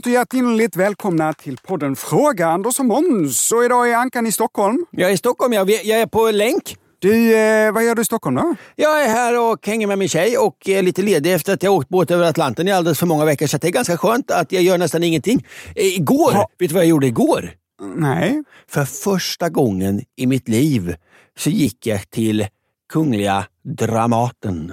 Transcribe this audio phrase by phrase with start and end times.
[0.00, 3.52] Varmt och hjärtinnerligt välkomna till podden Fråga Anders och Måns.
[3.52, 4.86] Och idag är Ankan i Stockholm.
[4.90, 6.76] Jag är i Stockholm, jag, jag är på länk.
[6.98, 8.54] Du, eh, vad gör du i Stockholm då?
[8.76, 11.74] Jag är här och hänger med min tjej och är lite ledig efter att jag
[11.74, 13.46] åkt båt över Atlanten i alldeles för många veckor.
[13.46, 15.46] Så det är ganska skönt att jag gör nästan ingenting.
[15.76, 16.48] Eh, Igår, Ha.
[16.58, 17.50] vet du vad jag gjorde igår?
[17.96, 18.44] Nej.
[18.68, 20.96] För första gången i mitt liv
[21.38, 22.46] så gick jag till
[22.92, 24.72] Kungliga Dramaten.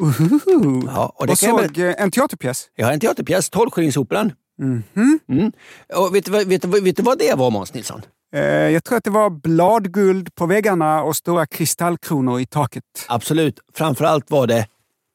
[0.00, 0.82] Uhuhu.
[0.86, 2.68] Ja, och och kan jag såg eh, en teaterpjäs.
[2.82, 4.32] Har en teaterpjäs, Tolvskillingsoperan.
[4.58, 5.18] Mhm.
[5.28, 5.52] Mm.
[5.94, 8.02] Och vet, du, vad- vet, du, vet du vad det var Måns Nilsson?
[8.34, 12.84] Eh, jag tror att det var bladguld på väggarna och stora kristallkronor i taket.
[13.08, 13.60] Absolut.
[13.74, 14.66] Framförallt var det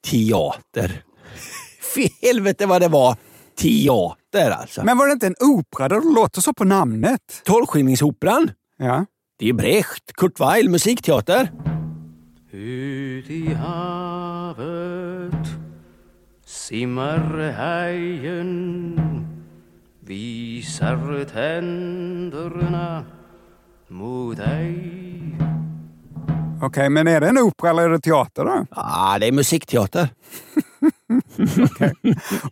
[0.10, 1.04] teater.
[1.94, 3.18] För helvete vad det var
[3.60, 4.84] teater alltså.
[4.84, 5.90] Men var det inte en opera?
[5.90, 7.42] Det låter så på namnet.
[7.44, 8.52] Tolvskillingsoperan.
[8.78, 9.06] Ja.
[9.40, 11.52] Det är Brecht, Kurt Weill, musikteater.
[12.52, 15.34] Ut i havet
[16.46, 19.00] simmar hajen
[20.10, 23.06] visar tänderna
[23.88, 24.96] mot dig
[26.62, 28.66] Okej, men är det en opera eller är det teater då?
[28.72, 30.10] Ah, det är musikteater.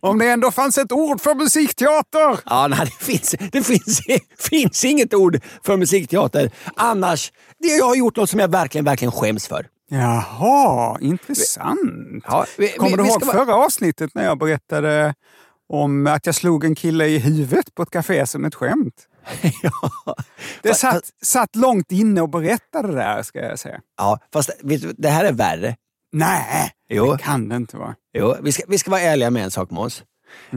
[0.00, 2.40] Om det ändå fanns ett ord för musikteater!
[2.44, 4.00] Ja, nej, det finns, det finns,
[4.50, 6.50] finns inget ord för musikteater.
[6.76, 9.66] Annars, det jag har gjort något som jag verkligen, verkligen skäms för.
[9.90, 12.24] Jaha, intressant.
[12.28, 15.14] Ja, vi- Kommer vi- du vi ihåg ska vara- förra avsnittet när jag berättade
[15.68, 19.08] om att jag slog en kille i huvudet på ett café som ett skämt?
[19.62, 19.90] ja.
[20.62, 23.80] Det satt, satt långt inne och berättade det där, ska jag säga.
[23.96, 25.76] ja, fast du, det här är värre.
[26.12, 27.12] Nej, Jo.
[27.12, 27.94] det kan det inte vara.
[28.18, 30.02] Jo, vi, ska, vi ska vara ärliga med en sak Måns.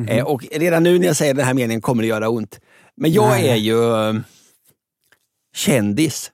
[0.08, 2.60] Eh, och redan nu när jag säger den här meningen kommer det göra ont.
[2.98, 3.50] Men jag Nej.
[3.50, 4.14] är ju eh,
[5.56, 6.32] kändis.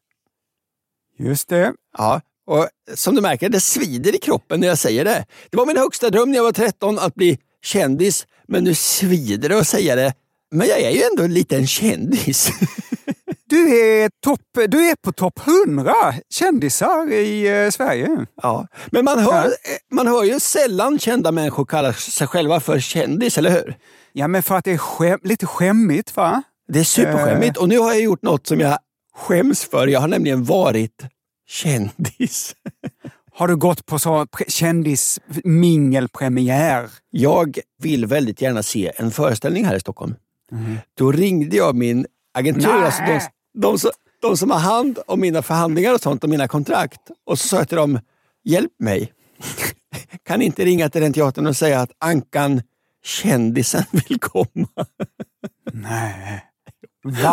[1.20, 1.74] Just det.
[1.98, 5.26] Ja, och som du märker, det svider i kroppen när jag säger det.
[5.50, 9.50] Det var min högsta dröm när jag var 13 att bli kändis, men nu svider
[9.50, 10.14] det att säga det.
[10.52, 12.50] Men jag är ju ändå en liten kändis.
[13.50, 15.94] Du är, topp, du är på topp 100
[16.30, 18.26] kändisar i eh, Sverige.
[18.42, 18.68] ja.
[18.92, 19.46] Men man hör, Ja.
[19.46, 19.52] eh,
[19.92, 23.78] man hör ju sällan kända människor kalla sig själva för kändis, eller hur?
[24.14, 26.44] Ja, men för att det är skäm, lite skämmigt, va?
[26.68, 28.78] Det är superskämmigt och nu har jag gjort något som jag
[29.16, 29.88] skäms för.
[29.88, 31.04] Jag har nämligen varit
[31.50, 32.56] kändis.
[33.38, 36.90] Har du gått på så pre- kändismingelpremiär?
[37.10, 40.16] Jag vill väldigt gärna se en föreställning här i Stockholm.
[40.98, 42.86] Då ringde jag min agentur, Nej.
[42.86, 43.20] alltså de,
[43.62, 43.92] de, som-
[44.22, 47.00] de som har hand om mina förhandlingar och sånt och mina kontrakt.
[47.26, 48.00] Och så sa jag till dem,
[48.44, 49.14] hjälp mig.
[50.26, 52.62] kan inte ringa till den teatern och säga att Ankan,
[53.04, 54.68] kändisen, vill komma.
[55.74, 56.44] Nej.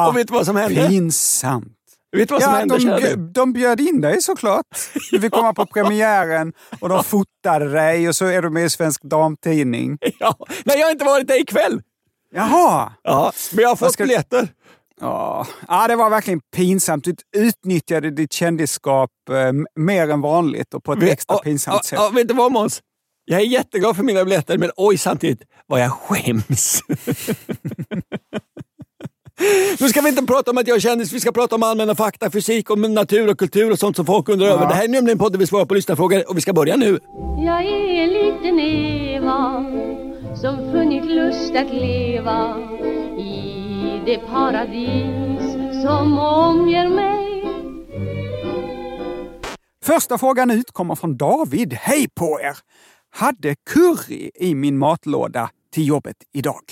[0.09, 0.89] Och vet du vad som hände?
[0.89, 1.77] Pinsamt.
[2.14, 2.78] Vet du vad som Ja, hände,
[3.16, 4.66] de, de bjöd in dig såklart.
[5.11, 8.70] Du fick komma på premiären och de fotade dig och så är du med i
[8.70, 9.99] Svensk Damtidning.
[10.19, 10.37] Ja.
[10.64, 11.82] Nej, jag har inte varit där ikväll.
[12.34, 12.93] Jaha!
[13.02, 14.49] Ja, men jag har fått ska- biljetter.
[15.00, 15.46] Ja.
[15.69, 17.05] ja, det var verkligen pinsamt.
[17.05, 19.52] Du utnyttjade ditt kändisskap eh,
[19.82, 21.99] mer än vanligt och på ett extra Ja, pinsamt sätt.
[22.02, 22.81] Ja, vet du vad Måns?
[23.25, 26.81] Jag är jätteglad för mina biljetter, men oj samtidigt vad jag skäms.
[29.81, 31.94] Nu ska vi inte prata om att jag är kändis, vi ska prata om allmänna
[31.94, 34.69] fakta, fysik, om natur och kultur och sånt som folk undrar över.
[34.69, 36.98] Det här är nämligen podden vi svarar på lyssnarfrågor och vi ska börja nu.
[37.46, 39.64] Jag är en liten Eva
[40.40, 42.56] som funnit lust att leva
[43.19, 45.52] i det paradis
[45.82, 47.44] som omger mig.
[49.84, 51.72] Första frågan ut kommer från David.
[51.72, 52.56] Hej på er!
[53.10, 56.62] Hade curry i min matlåda till jobbet idag.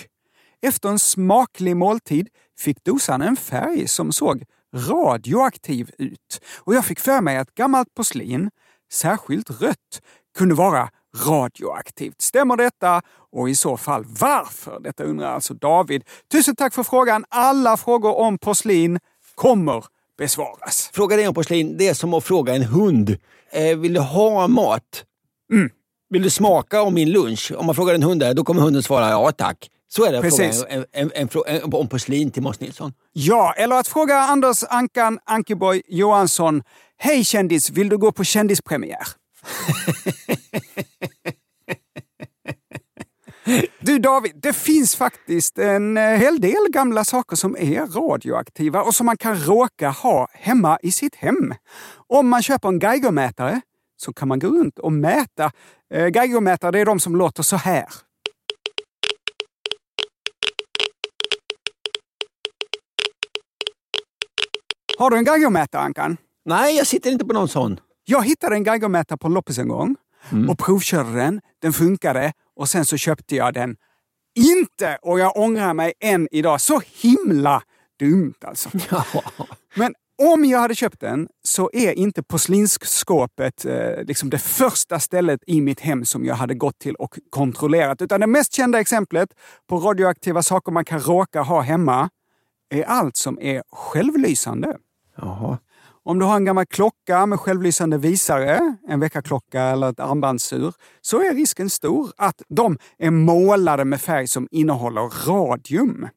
[0.62, 2.28] Efter en smaklig måltid
[2.58, 4.44] fick dosan en färg som såg
[4.74, 6.40] radioaktiv ut.
[6.58, 8.50] Och jag fick för mig att gammalt porslin,
[8.92, 10.02] särskilt rött,
[10.38, 10.88] kunde vara
[11.26, 12.20] radioaktivt.
[12.20, 13.02] Stämmer detta?
[13.32, 14.80] Och i så fall varför?
[14.80, 16.04] Detta undrar alltså David.
[16.32, 17.24] Tusen tack för frågan.
[17.28, 18.98] Alla frågor om porslin
[19.34, 19.84] kommer
[20.18, 20.90] besvaras.
[20.92, 23.16] Fråga dig om porslin, det är som att fråga en hund.
[23.52, 25.04] Eh, vill du ha mat?
[25.52, 25.70] Mm.
[26.10, 27.52] Vill du smaka om min lunch?
[27.56, 29.70] Om man frågar en hund där, då kommer hunden svara ja tack.
[29.94, 30.60] Så är det att Precis.
[30.60, 32.92] fråga en, en, en, om porslin till Måns Nilsson.
[33.12, 36.62] Ja, eller att fråga Anders Ankan Ankiboy Johansson.
[36.96, 39.06] Hej kändis, vill du gå på kändispremiär?
[43.80, 48.94] Du David, det finns faktiskt en eh, hel del gamla saker som är radioaktiva och
[48.94, 51.54] som man kan råka ha hemma i sitt hem.
[52.08, 53.60] Om man köper en Geigermätare
[53.96, 55.52] så kan man gå runt och mäta.
[55.94, 57.86] Eh, Geigermätare det är de som låter så här.
[64.98, 66.16] Har du en Geigermätare, Ankan?
[66.44, 67.80] Nej, jag sitter inte på någon sån.
[68.04, 69.96] Jag hittade en Geigermätare på loppis en gång
[70.48, 71.40] och provkörde den.
[71.62, 73.76] Den funkade och sen så köpte jag den
[74.34, 76.60] inte och jag ångrar mig än idag.
[76.60, 77.62] Så himla
[77.98, 78.70] dumt alltså.
[79.74, 85.40] Men om jag hade köpt den så är inte porslinsskåpet eh, liksom det första stället
[85.46, 88.02] i mitt hem som jag hade gått till och kontrollerat.
[88.02, 89.28] Utan det mest kända exemplet
[89.68, 92.10] på radioaktiva saker man kan råka ha hemma
[92.72, 94.76] är allt som är självlysande.
[95.16, 95.58] Jaha.
[96.04, 101.20] Om du har en gammal klocka med självlysande visare, en väckarklocka eller ett armbandsur, så
[101.20, 106.08] är risken stor att de är målade med färg som innehåller radium.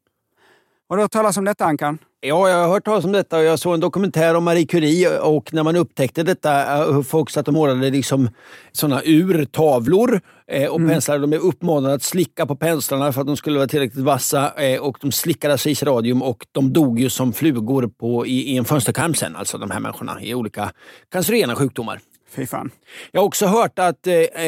[0.89, 1.97] Har du hört talas om detta, Ankan?
[2.27, 5.19] Ja, jag har hört talas om detta och jag såg en dokumentär om Marie Curie
[5.19, 8.29] och när man upptäckte detta, eh, hur folk satt och målade liksom
[8.71, 11.19] sådana urtavlor eh, och penslar.
[11.19, 14.81] De är uppmanade att slicka på penslarna för att de skulle vara tillräckligt vassa eh,
[14.81, 18.57] och de slickade sig i radium och de dog ju som flugor på, i, i
[18.57, 20.71] en fönsterkarm sen, alltså de här människorna, i olika
[21.11, 21.99] cancerogena sjukdomar.
[22.29, 22.71] Fy fan.
[23.11, 24.07] Jag har också hört att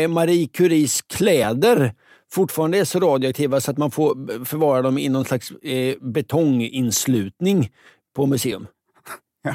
[0.10, 1.94] Marie Curies kläder
[2.32, 7.72] fortfarande är så radioaktiva så att man får förvara dem i någon slags eh, betonginslutning
[8.16, 8.68] på museum.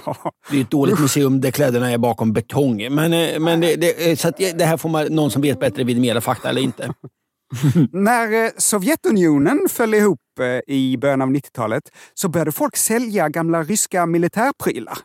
[0.07, 0.33] Ja.
[0.51, 2.95] Det är ett dåligt museum där kläderna är bakom betong.
[2.95, 5.85] Men, eh, men det, det, eh, så det här får man, någon som vet bättre
[5.85, 6.95] vidimera fakta eller inte.
[7.93, 10.19] När eh, Sovjetunionen föll ihop
[10.67, 11.83] i början av 90-talet
[12.15, 14.99] så började folk sälja gamla ryska militärprylar.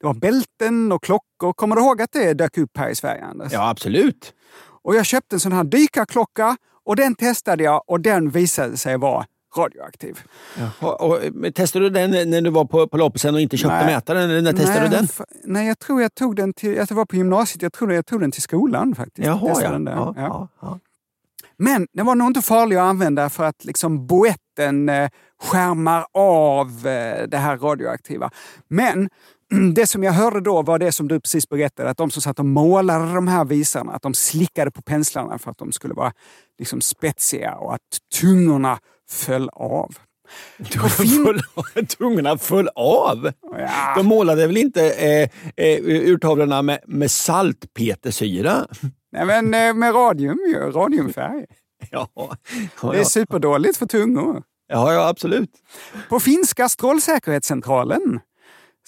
[0.00, 1.52] Det var bälten och klockor.
[1.52, 3.52] Kommer du ihåg att det dök upp här i Sverige, Anders?
[3.52, 4.34] Ja, absolut.
[4.82, 6.56] Och jag köpte en sån här dykarklocka
[6.86, 9.26] och den testade jag och den visade sig vara
[9.56, 10.20] radioaktiv.
[10.80, 13.76] Och, och, men testade du den när du var på, på loppisen och inte köpte
[13.76, 13.86] Nej.
[13.86, 14.30] mätaren?
[14.30, 15.08] Eller när testade nej, du den?
[15.44, 18.20] Nej, jag tror jag tog den till, jag var på gymnasiet, jag tror jag tog
[18.20, 19.26] den till skolan faktiskt.
[19.26, 19.72] Jaha, Testade ja.
[19.72, 19.92] Den där.
[19.92, 20.14] Ja.
[20.16, 20.78] ja, ja.
[21.58, 25.08] Men den var nog inte farlig att använda för att liksom boetten eh,
[25.42, 28.30] skärmar av eh, det här radioaktiva.
[28.68, 29.08] Men
[29.74, 32.38] det som jag hörde då var det som du precis berättade, att de som satt
[32.38, 36.12] och målade de här visarna, att de slickade på penslarna för att de skulle vara
[36.58, 37.80] liksom spetsiga och att
[38.20, 38.78] tungorna
[39.10, 39.94] föll av.
[41.98, 43.32] Tungorna föll av.
[43.42, 43.94] Ja.
[43.96, 48.66] De målade väl inte eh, eh, urtavlorna med, med saltpetersyra?
[49.12, 51.46] Nej, men eh, med radium ju, radiumfärg.
[51.90, 52.36] Ja, ja,
[52.92, 54.42] Det är superdåligt för tungor.
[54.68, 55.50] ja, ja absolut.
[56.08, 58.20] På finska strålsäkerhetscentralen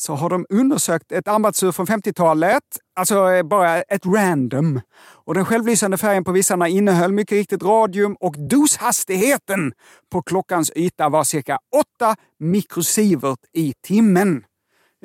[0.00, 2.62] så har de undersökt ett armbandsur från 50-talet,
[2.96, 4.80] alltså eh, bara ett random.
[4.98, 9.72] Och den självlysande färgen på visarna innehöll mycket riktigt radium och doshastigheten
[10.12, 11.58] på klockans yta var cirka
[12.00, 14.44] 8 mikrosievert i timmen.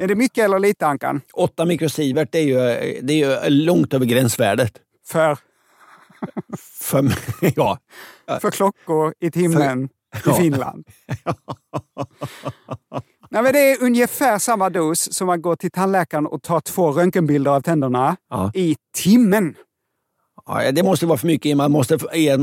[0.01, 1.21] Är det mycket eller lite, Ankan?
[1.33, 4.73] 8 mikrosievert det är, ju, det är ju långt över gränsvärdet.
[5.05, 5.37] För,
[6.81, 7.13] För,
[7.55, 7.79] ja.
[8.41, 9.89] för klockor i timmen
[10.25, 10.31] Ja.
[10.31, 10.85] i Finland.
[13.33, 16.91] Nej, men det är ungefär samma dos som att gå till tandläkaren och ta två
[16.91, 18.51] röntgenbilder av tänderna Ja.
[18.53, 19.55] i timmen.
[20.45, 21.57] Ja, det måste vara för mycket.
[21.57, 21.95] Man måste,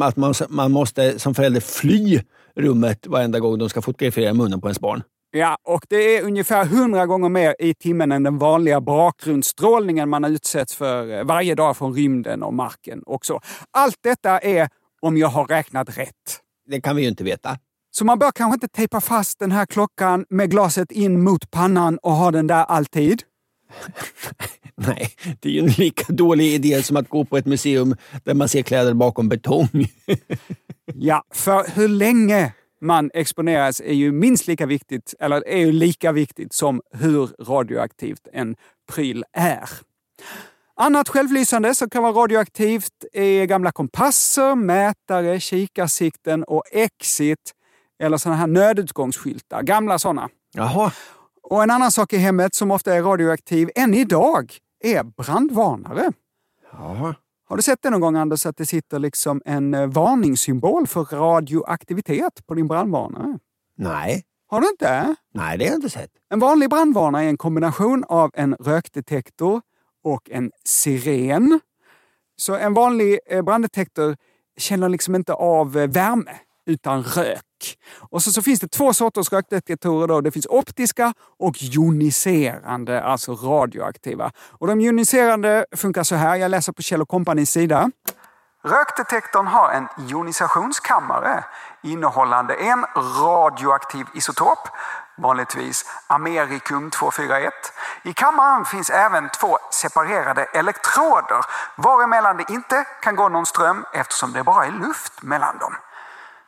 [0.03, 2.21] att man, man måste som förälder fly
[2.57, 5.03] rummet varenda gång de ska fotografera munnen på ens barn.
[5.31, 10.25] Ja, och det är ungefär 100 gånger mer i timmen än den vanliga bakgrundsstrålningen man
[10.25, 13.03] utsätts för eh, varje dag från rymden och marken.
[13.03, 13.41] Och så.
[13.71, 14.69] Allt detta är
[15.01, 16.41] om jag har räknat rätt.
[16.67, 17.59] Det kan vi ju inte veta.
[17.91, 21.99] Så man bör kanske inte tejpa fast den här klockan med glaset in mot pannan
[21.99, 23.23] och ha den där alltid.
[24.75, 28.35] Nej, det är ju en lika dålig idé som att gå på ett museum där
[28.35, 29.69] man ser kläder bakom betong.
[30.95, 36.13] Ja, för hur länge man exponeras är ju minst lika viktigt, eller är ju lika
[36.13, 38.57] viktigt som hur radioaktivt en
[38.93, 39.71] pryl är.
[40.77, 47.55] Annat självlysande som kan vara radioaktivt är gamla kompasser, mätare, kikarsikten och exit
[48.01, 49.63] eller sådana här nödutgångsskyltar.
[49.63, 50.29] Gamla sådana.
[50.55, 50.93] Jaha.
[51.43, 56.13] Och en annan sak i hemmet som ofta är radioaktiv än idag är brandvarnare.
[56.73, 57.15] Jaha.
[57.49, 61.05] Har du sett det någon gång Anders, att det sitter liksom en eh, varningssymbol för
[61.05, 63.39] radioaktivitet på din brandvarnare?
[63.77, 64.25] Nej.
[64.47, 65.15] Har du inte?
[65.35, 66.11] Nej, det har jag inte sett.
[66.31, 69.61] En vanlig brandvarnare är en kombination av en rökdetektor
[70.05, 71.61] och en siren.
[72.37, 74.17] Så en vanlig eh, branddetektor
[74.57, 76.33] känner liksom inte av eh, värme,
[76.67, 77.43] utan rök.
[78.11, 80.07] Och så, så finns det två sorters rökdetektorer.
[80.07, 80.21] Då.
[80.21, 84.33] Det finns optiska och joniserande, alltså radioaktiva.
[84.59, 87.91] Och de joniserande funkar så här, jag läser på Kjell Companys sida.
[88.65, 91.45] Rökdetektorn har en jonisationskammare
[91.83, 92.85] innehållande en
[93.23, 94.59] radioaktiv isotop,
[95.19, 97.53] vanligtvis amerikum 241.
[98.05, 101.41] I kammaren finns även två separerade elektroder
[101.77, 105.75] varemellan det inte kan gå någon ström eftersom det bara är luft mellan dem.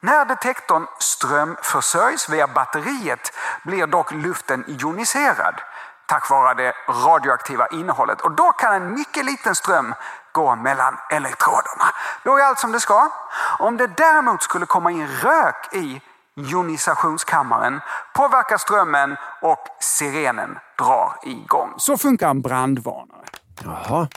[0.02, 3.32] När detektorn strömförsörjs via batteriet
[3.64, 5.54] blir dock luften ioniserad
[6.12, 6.73] tack vare det
[7.06, 9.94] radioaktiva innehållet och då kan en mycket liten ström
[10.32, 11.85] gå mellan elektroderna.
[12.25, 13.11] Då är allt som det ska.
[13.59, 16.00] Om det däremot skulle komma in rök i
[16.37, 17.80] ionistionskammaren
[18.14, 21.75] påverkar strömmen och sirenen drar igång.
[21.78, 23.25] Så funkar en brandvarnare.
[23.64, 24.09] Jaha.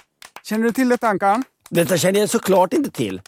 [0.43, 1.43] Känner du till detta Ankan?
[1.69, 3.21] Detta känner jag såklart inte till.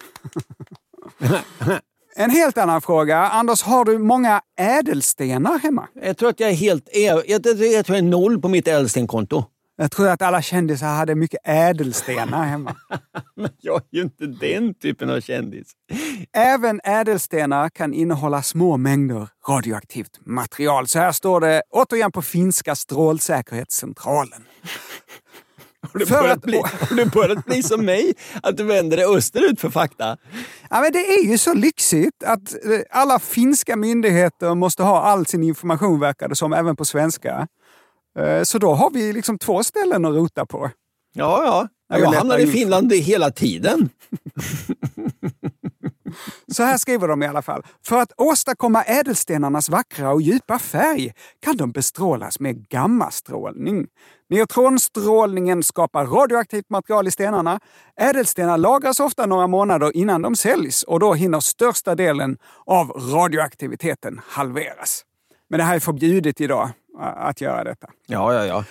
[2.19, 3.17] En helt annan fråga.
[3.17, 5.87] Anders, har du många ädelstenar hemma?
[6.01, 6.89] Jag tror att jag är helt...
[6.93, 9.45] Jag, jag, jag, jag tror jag är noll på mitt ädelstenkonto.
[9.75, 12.75] Jag tror att alla kändisar hade mycket ädelstenar hemma.
[13.35, 15.71] Men jag är ju inte den typen av kändis.
[16.33, 20.87] Även ädelstenar kan innehålla små mängder radioaktivt material.
[20.87, 24.43] Så här står det återigen på finska strålsäkerhetscentralen.
[25.93, 28.13] Har du, För börjat att- bli, har du börjat bli som mig?
[28.43, 30.17] Att du vänder dig österut för fakta?
[30.69, 35.25] Ja, men det är ju så lyxigt att eh, alla finska myndigheter måste ha all
[35.25, 37.47] sin information, verkar det som, även på svenska.
[38.19, 40.69] Eh, Så då har vi liksom två ställen att rota på.
[41.13, 41.67] Ja, ja.
[41.89, 42.47] Jag Jag hamnar i.
[42.47, 43.89] Finland hela tiden.
[46.51, 47.63] Så här skriver de i alla fall.
[47.85, 53.87] För att åstadkomma ädelstenarnas vackra och djupa färg kan de bestrålas med gammastrålning.
[54.29, 57.59] Neutronstrålningen skapar radioaktivt material i stenarna.
[58.01, 64.21] Ädelstenar lagras ofta några månader innan de säljs och då hinner största delen av radioaktiviteten
[64.27, 65.03] halveras.
[65.49, 66.69] Men det här är förbjudet idag
[66.99, 67.87] att göra detta.
[68.07, 68.63] Ja, ja, ja.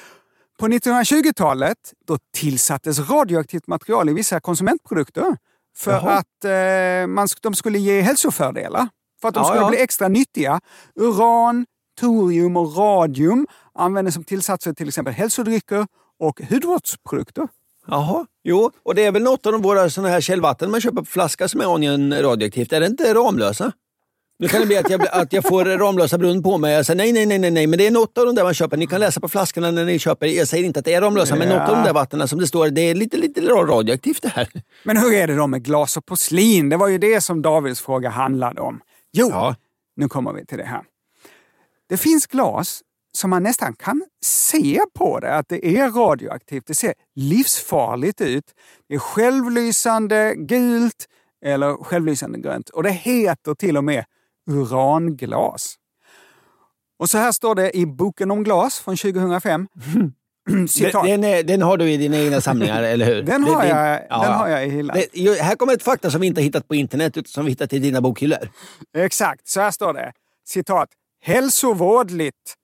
[0.58, 5.36] På 1920-talet då tillsattes radioaktivt material i vissa konsumentprodukter
[5.76, 6.12] för Jaha.
[6.12, 8.88] att eh, man, de skulle ge hälsofördelar.
[9.20, 9.68] För att de Ja, skulle ja.
[9.68, 10.60] bli extra nyttiga.
[10.94, 11.66] Uran,
[12.00, 15.86] torium och radium användes som tillsats för till exempel hälsodrycker
[16.20, 17.48] och hudvårdsprodukter.
[17.88, 18.26] Jaha.
[18.44, 21.48] Jo, och det är väl något av våra såna här källvatten man köper på flaska
[21.48, 22.72] som är onion radioaktivt.
[22.72, 23.72] Är det inte Ramlösa?
[24.38, 26.74] Nu kan det bli att jag, att jag får Ramlösa brunn på mig.
[26.74, 28.54] Jag säger nej, nej, nej, nej, nej, men det är något av de där man
[28.54, 28.76] köper.
[28.76, 30.26] Ni kan läsa på flaskorna när ni köper.
[30.26, 31.58] Jag säger inte att det är Ramlösa, men Ja.
[31.58, 34.48] något av de där vattnen som det står, det är lite, lite radioaktivt det här.
[34.84, 36.68] Men hur är det då med glas och porslin?
[36.68, 38.80] Det var ju det som Davids fråga handlade om.
[39.12, 39.54] Jo, Ja.
[39.96, 40.82] nu kommer vi till det här.
[41.88, 42.80] Det finns glas
[43.16, 46.66] som man nästan kan se på det att det är radioaktivt.
[46.66, 48.44] Det ser livsfarligt ut.
[48.88, 51.06] Det är självlysande gult
[51.44, 52.68] eller självlysande grönt.
[52.68, 54.04] Och det heter till och med
[54.50, 55.74] uranglas.
[56.98, 59.68] Och så här står det i boken om glas från 2005.
[60.68, 61.04] Citat.
[61.04, 63.22] Den, den, är, den har du i dina egna samlingar, eller hur?
[63.22, 64.96] Den har jag- ja, den har jag i hyllan.
[65.40, 67.78] Här kommer ett fakta som vi inte hittat på internet, utan som vi hittat i
[67.78, 68.48] dina bokhyllor.
[68.96, 70.12] Exakt, så här står det.
[70.46, 70.88] Citat.
[71.22, 72.54] Hälsovådligt.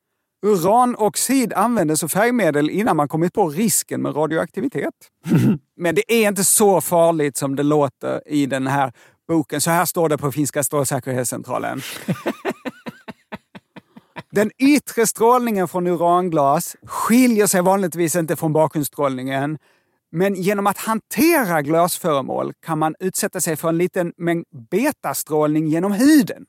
[0.43, 4.95] Uranoxid användes som färgmedel innan man kommit på risken med radioaktivitet.
[5.77, 8.93] Men det är inte så farligt som det låter i den här
[9.29, 9.61] boken.
[9.61, 11.81] Så här står det på Finska strålsäkerhetscentralen.
[14.31, 19.59] Den yttre strålningen från uranglas skiljer sig vanligtvis inte från bakgrundsstrålningen.
[20.13, 25.93] Men genom att hantera glasföremål kan man utsätta sig för en liten mängd betastrålning genom
[25.93, 26.45] huden.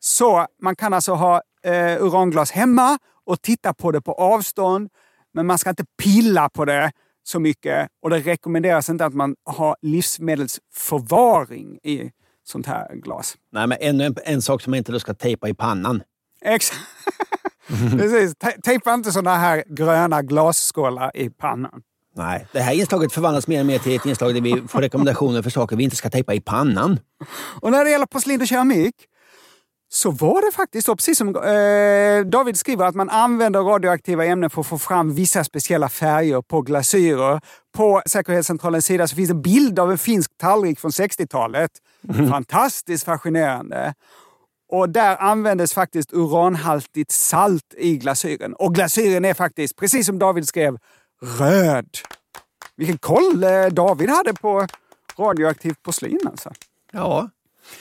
[0.00, 4.88] Så man kan alltså ha eh, uranglas hemma och titta på det på avstånd,
[5.34, 6.92] men man ska inte pilla på det
[7.24, 7.88] så mycket.
[8.02, 12.10] Och det rekommenderas inte att man har livsmedelsförvaring i
[12.44, 13.36] sånt här glas.
[13.52, 16.02] Nej, men ännu en, en sak som man inte ska tejpa i pannan.
[16.44, 16.80] Exakt.
[17.98, 18.34] Precis.
[18.36, 21.82] Te- Tejpa inte såna här gröna glasskålar i pannan.
[22.16, 25.42] Nej, det här inslaget förvandlas mer och mer till ett inslag där vi får rekommendationer
[25.42, 26.98] för saker vi inte ska tejpa i pannan.
[27.60, 28.94] Och när det gäller porslin och keramik
[29.96, 34.50] så var det faktiskt så, precis som eh, David skriver, att man använder radioaktiva ämnen
[34.50, 37.40] för att få fram vissa speciella färger på glasyrer.
[37.76, 41.70] På Säkerhetscentralens sida så finns en bild av en finsk tallrik från 60-talet.
[42.30, 43.94] Fantastiskt fascinerande.
[44.72, 48.54] Och där användes faktiskt uranhaltigt salt i glasyren.
[48.54, 50.78] Och glasyren är faktiskt, precis som David skrev,
[51.38, 51.88] röd.
[52.76, 54.66] Vilken koll eh, David hade på
[55.18, 56.52] radioaktivt porslin alltså.
[56.92, 57.28] Ja.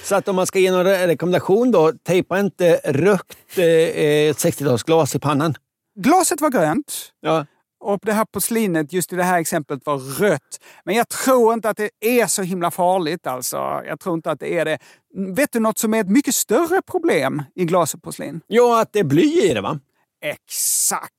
[0.04, 4.34] Så att om man ska ge någon re- rekommendation då, tejpa inte rökt eh, eh,
[4.34, 5.56] 60-talsglas i pannan.
[6.00, 7.12] Glaset var grönt.
[7.22, 7.46] Ja.
[7.80, 10.60] Och det här porslinet, just i det här exemplet, var rött.
[10.86, 13.28] Men jag tror inte att det är så himla farligt.
[13.28, 13.58] Alltså.
[13.86, 14.78] Jag tror inte att det är det.
[15.36, 18.42] Vet du något som är ett mycket större problem i glas och porslin?
[18.48, 19.80] ja, att det är bly i det va?
[20.24, 21.12] Exakt!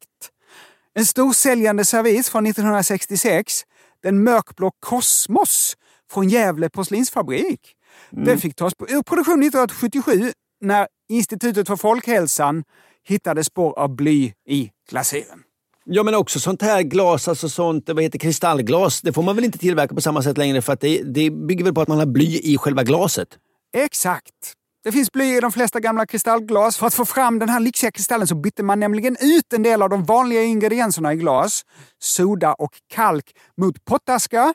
[0.95, 3.63] En storsäljande servis från 1966.
[4.03, 5.77] Den mörkblå Kosmos
[6.11, 7.76] från Gävle porslinsfabrik.
[8.11, 12.65] Den fick tas ur produktion 1977 när Institutet för folkhälsan
[13.09, 15.43] hittade spår av bly i glasyren.
[15.85, 19.45] Ja, men också sånt här glas, alltså sånt vad heter kristallglas, det får man väl
[19.45, 21.99] inte tillverka på samma sätt längre för att det, det bygger väl på att man
[21.99, 23.29] har bly i själva glaset.
[23.77, 24.55] Exakt.
[24.85, 26.77] Det finns bly i de flesta gamla kristallglas.
[26.77, 29.83] För att få fram den här lyxiga kristallen så bytte man nämligen ut en del
[29.83, 31.63] av de vanliga ingredienserna i glas,
[31.99, 33.25] soda och kalk,
[33.57, 34.55] mot pottaska,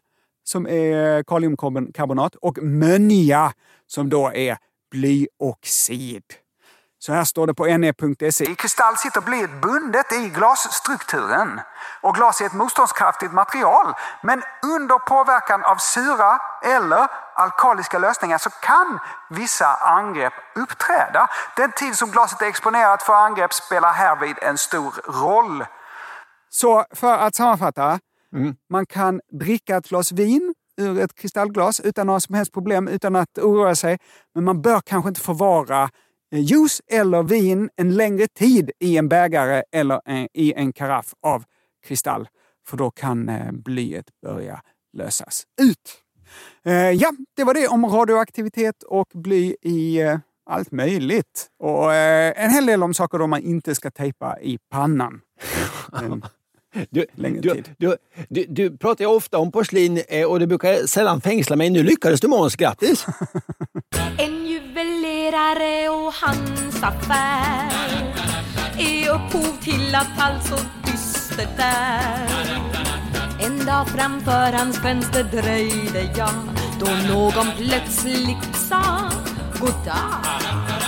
[0.52, 3.54] som är kaliumkarbonat, och mönja,
[3.88, 4.58] som då är
[4.92, 6.24] blyoxid.
[7.00, 8.52] Så här står det på ne.se.
[8.52, 11.62] I kristall sitter blyet bundet i glasstrukturen.
[12.02, 13.94] Och glas är ett motståndskraftigt material.
[14.24, 14.44] Men
[14.76, 21.30] under påverkan av sura eller alkaliska lösningar så kan vissa angrepp uppträda.
[21.56, 25.66] Den tid som glaset är exponerat för angrepp spelar härvid en stor roll.
[26.50, 28.00] Så för att sammanfatta.
[28.70, 33.16] Man kan dricka ett glas vin ur ett kristallglas utan några som helst problem, utan
[33.16, 33.98] att oroa sig.
[34.36, 35.90] Men man bör kanske inte förvara
[36.32, 41.14] eh, juice eller vin en längre tid i en bägare eller eh, i en karaff
[41.22, 41.44] av
[41.88, 42.28] kristall.
[42.68, 44.62] För då kan eh, blyet börja
[44.94, 45.98] lösas ut.
[46.94, 50.00] Ja, det var det om radioaktivitet och bly i
[50.46, 51.48] allt möjligt.
[51.60, 55.22] Och en hel del om saker då man inte ska tejpa i pannan.
[56.90, 57.70] Du, längre du, tid.
[57.78, 57.98] du,
[58.30, 61.70] du, du pratar ju ofta om porslin eh, och det brukar sällan fängsla mig.
[61.70, 63.06] Nu lyckades du Måns, grattis!
[64.18, 67.72] En juvelerare och hans affär
[68.78, 70.56] är upphov till att allt så
[70.86, 72.28] dystert är.
[73.46, 76.30] En dag framför hans fönster dröjde jag
[76.80, 79.12] då någon plötsligt sa
[79.60, 80.81] goddag.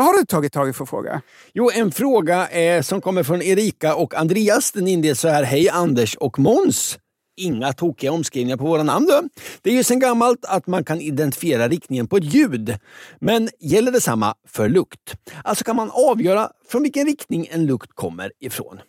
[0.00, 1.22] Vad har du tagit tag i för fråga?
[1.52, 4.72] Jo, en fråga eh, som kommer från Erika och Andreas.
[4.72, 5.42] Den inleds så här.
[5.42, 6.98] Hej Anders och Måns!
[7.36, 9.22] Inga tokiga omskrivningar på våra namn då.
[9.62, 12.78] Det är ju sedan gammalt att man kan identifiera riktningen på ett ljud.
[13.18, 15.14] Men gäller detsamma för lukt?
[15.44, 18.80] Alltså kan man avgöra från vilken riktning en lukt kommer ifrån.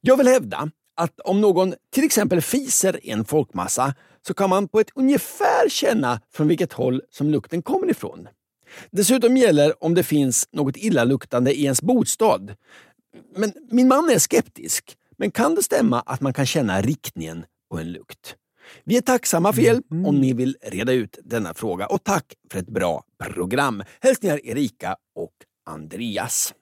[0.00, 3.94] Jag vill hävda att om någon till exempel fiser i en folkmassa
[4.26, 8.28] så kan man på ett ungefär känna från vilket håll som lukten kommer ifrån.
[8.90, 12.54] Dessutom gäller om det finns något illaluktande i ens bostad.
[13.36, 14.96] Men min man är skeptisk.
[15.18, 18.36] Men kan det stämma att man kan känna riktningen på en lukt?
[18.84, 22.58] Vi är tacksamma för hjälp om ni vill reda ut denna fråga och tack för
[22.58, 23.82] ett bra program.
[24.00, 25.32] Hälsningar Erika och
[25.66, 26.54] Andreas.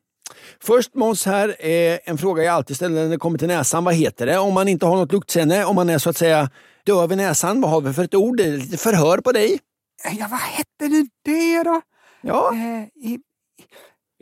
[0.60, 3.84] Först Måns här, eh, en fråga jag alltid ställer när det kommer till näsan.
[3.84, 5.64] Vad heter det om man inte har något luktsinne?
[5.64, 6.50] Om man är så att säga
[6.84, 8.40] döv i näsan, vad har vi för ett ord?
[8.40, 9.58] Är Lite förhör på dig.
[10.18, 11.80] Ja, vad hette det då?
[12.22, 12.52] Ja.
[12.54, 13.18] Eh, i,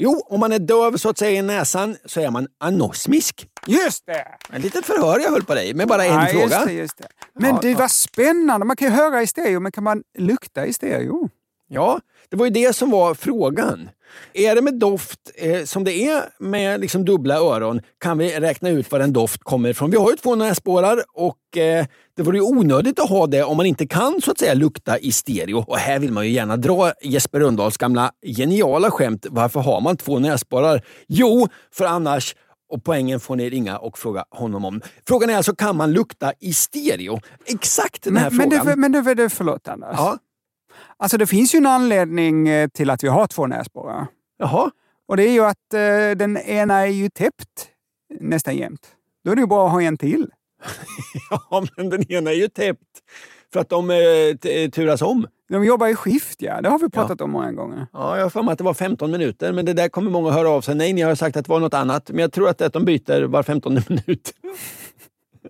[0.02, 3.46] Jo, om man är döv så att säga i näsan så är man anosmisk.
[3.66, 4.26] just det!
[4.52, 6.42] En litet förhör jag höll på dig med bara en Ja, fråga.
[6.44, 7.08] Just det, just det.
[7.34, 7.78] Men Ja, det ja.
[7.78, 8.66] var spännande.
[8.66, 11.28] Man kan ju höra i stereo, men kan man lukta i stereo?
[11.68, 13.88] Ja, det var ju det som var frågan.
[14.32, 18.68] Är det med doft eh, som det är med liksom dubbla öron kan vi räkna
[18.68, 19.90] ut var en doft kommer ifrån.
[19.90, 23.56] Vi har ju två näsborrar och eh, det vore ju onödigt att ha det om
[23.56, 25.64] man inte kan så att säga lukta i stereo.
[25.66, 29.26] Och här vill man ju gärna dra Jesper Rönndahls gamla geniala skämt.
[29.30, 30.84] Varför har man två näsborrar?
[31.08, 32.34] Jo, för annars
[32.72, 34.80] och poängen får ni ringa och fråga honom om.
[35.08, 37.20] Frågan är alltså, kan man lukta i stereo?
[37.46, 38.66] Exakt den här Men, men, frågan.
[38.66, 39.94] det, men det, det, förlåt Anders.
[39.96, 40.18] Ja.
[41.00, 44.06] Alltså det finns ju en anledning eh, till att vi har två näsborrar.
[44.38, 44.70] Jaha.
[45.08, 47.68] Och det är ju att eh, den ena är ju täppt
[48.20, 48.86] nästan jämt.
[49.24, 50.26] Då är det ju bra att ha en till.
[51.50, 52.80] Ja, men den ena är ju täppt
[53.52, 53.96] för att de eh,
[54.42, 55.26] t- turas om.
[55.48, 56.60] De jobbar i skift, ja.
[56.62, 57.86] Det har vi pratat om många gånger.
[57.92, 60.30] Ja, jag har för mig att det var 15 minuter, men det där kommer många
[60.30, 60.74] höra av sig.
[60.74, 62.84] Nej, ni har sagt att det var något annat, men jag tror att att de
[62.84, 64.32] byter var 15 minut.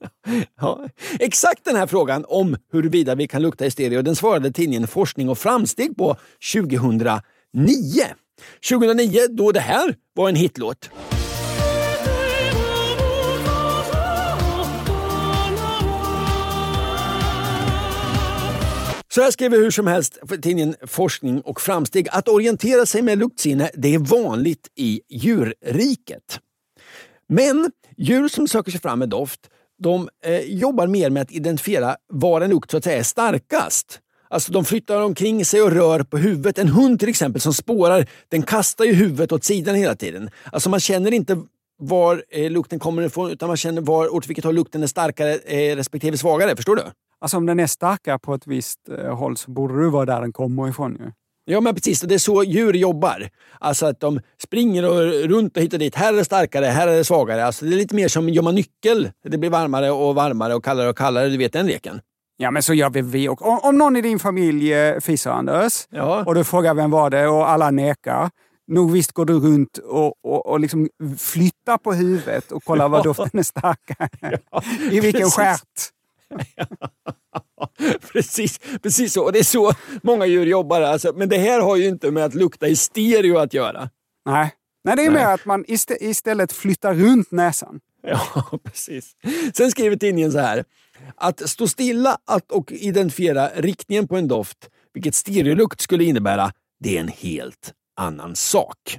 [0.60, 4.86] Ja, exakt den här frågan om huruvida vi kan lukta i stereo, den svarade tidningen
[4.86, 6.16] Forskning och framsteg på
[6.54, 7.22] 2009.
[8.70, 10.90] 2009, då det här var en hitlåt.
[19.14, 22.08] Så här skriver hur som helst tidningen Forskning och framsteg.
[22.10, 26.40] Att orientera sig med luktsinne det är vanligt i djurriket.
[27.28, 29.40] Men djur som söker sig fram med doft
[29.82, 34.00] de eh, jobbar mer med att identifiera var en lukt så att säga är starkast.
[34.28, 36.58] Alltså de flyttar omkring sig och rör på huvudet.
[36.58, 40.30] En hund till exempel som spårar, den kastar ju huvudet åt sidan hela tiden.
[40.52, 41.42] Alltså man känner inte
[41.78, 45.34] var eh, lukten kommer ifrån utan man känner var, åt vilket håll lukten är starkare
[45.34, 46.56] eh, respektive svagare.
[46.56, 46.82] Förstår du?
[47.18, 50.20] Alltså om den är starkare på ett visst eh, håll så borde det vara där
[50.20, 50.96] den kommer ifrån.
[51.00, 51.12] Ju.
[51.50, 52.02] Ja, men precis.
[52.02, 53.28] Och det är så djur jobbar.
[53.58, 55.94] Alltså att de springer och runt och hit och dit.
[55.94, 57.44] Här är det starkare, här är det svagare.
[57.44, 59.10] Alltså det är lite mer som gör man nyckel.
[59.24, 61.28] Det blir varmare och varmare och kallare och kallare.
[61.28, 62.00] Du vet den leken.
[62.36, 63.44] Ja, men så gör vi vi också.
[63.44, 66.24] Om, någon i din familj eh, fisar, Anders, Ja.
[66.26, 68.30] och du frågar vem var det och alla nekar.
[68.68, 73.04] Nog visst går du runt och, och, och liksom flyttar på huvudet och kollar var
[73.04, 74.38] doften är starkare.
[74.90, 75.34] I vilken precis.
[75.34, 75.90] stjärt.
[78.12, 79.24] precis, precis så.
[79.24, 80.80] Och det är så många djur jobbar.
[80.80, 83.90] Alltså, men det här har ju inte med att lukta i stereo att göra.
[84.26, 84.54] Nej.
[84.84, 87.80] Nej, det är mer att man istä- istället flyttar runt näsan.
[88.02, 89.16] Ja, precis.
[89.54, 90.64] Sen skriver tidningen så här.
[91.16, 96.96] Att stå stilla att och identifiera riktningen på en doft, vilket stereolukt skulle innebära, det
[96.96, 98.98] är en helt annan sak.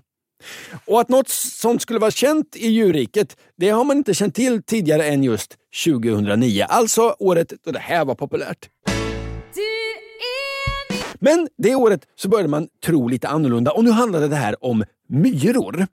[0.86, 4.64] Och att något sånt skulle vara känt i djurriket, det har man inte känt till
[4.64, 6.66] tidigare än just 2009.
[6.70, 8.70] Alltså året då det här var populärt.
[11.20, 14.84] Men det året så började man tro lite annorlunda och nu handlade det här om
[15.10, 15.88] myror.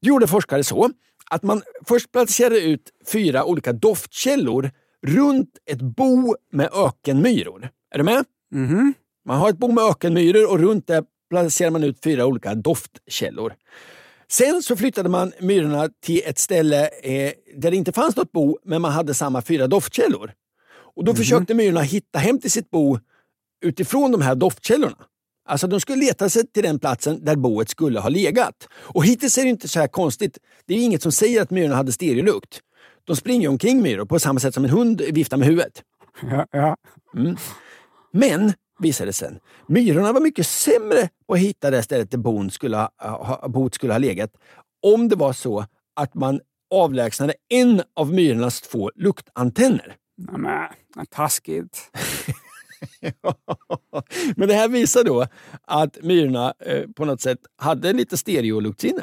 [0.00, 0.90] Då gjorde forskare så
[1.30, 4.70] att man först placerade ut fyra olika doftkällor
[5.06, 7.68] runt ett bo med ökenmyror.
[7.94, 8.24] Är du med?
[9.24, 13.52] Man har ett bo med ökenmyror och runt det placerar man ut fyra olika doftkällor.
[14.32, 18.58] Sen så flyttade man myrorna till ett ställe eh, där det inte fanns något bo,
[18.64, 20.32] men man hade samma fyra doftkällor.
[20.94, 22.98] Och Då försökte myrorna hitta hem till sitt bo
[23.64, 24.96] utifrån de här doftkällorna.
[25.48, 28.68] Alltså de skulle leta sig till den platsen där boet skulle ha legat.
[28.72, 30.38] Och hittills är det inte så här konstigt.
[30.66, 32.60] Det är inget som säger att myrorna hade stereolukt.
[33.04, 35.82] De springer omkring myror på samma sätt som en hund viftar med huvudet.
[36.30, 36.76] Ja, ja.
[38.12, 42.50] Men, visade det sen, myrorna var mycket sämre på att hitta det stället där bon
[42.50, 44.30] skulle ha, ha, boet skulle ha legat
[44.82, 45.64] om det var så
[45.96, 46.40] att man
[46.70, 49.96] avlägsnade en av myrornas två luktantenner.
[50.16, 51.90] Nej, men, vad taskigt.
[54.36, 55.26] Men det här visar då
[55.62, 59.02] att myrorna eh, på något sätt hade lite stereoluktsinne.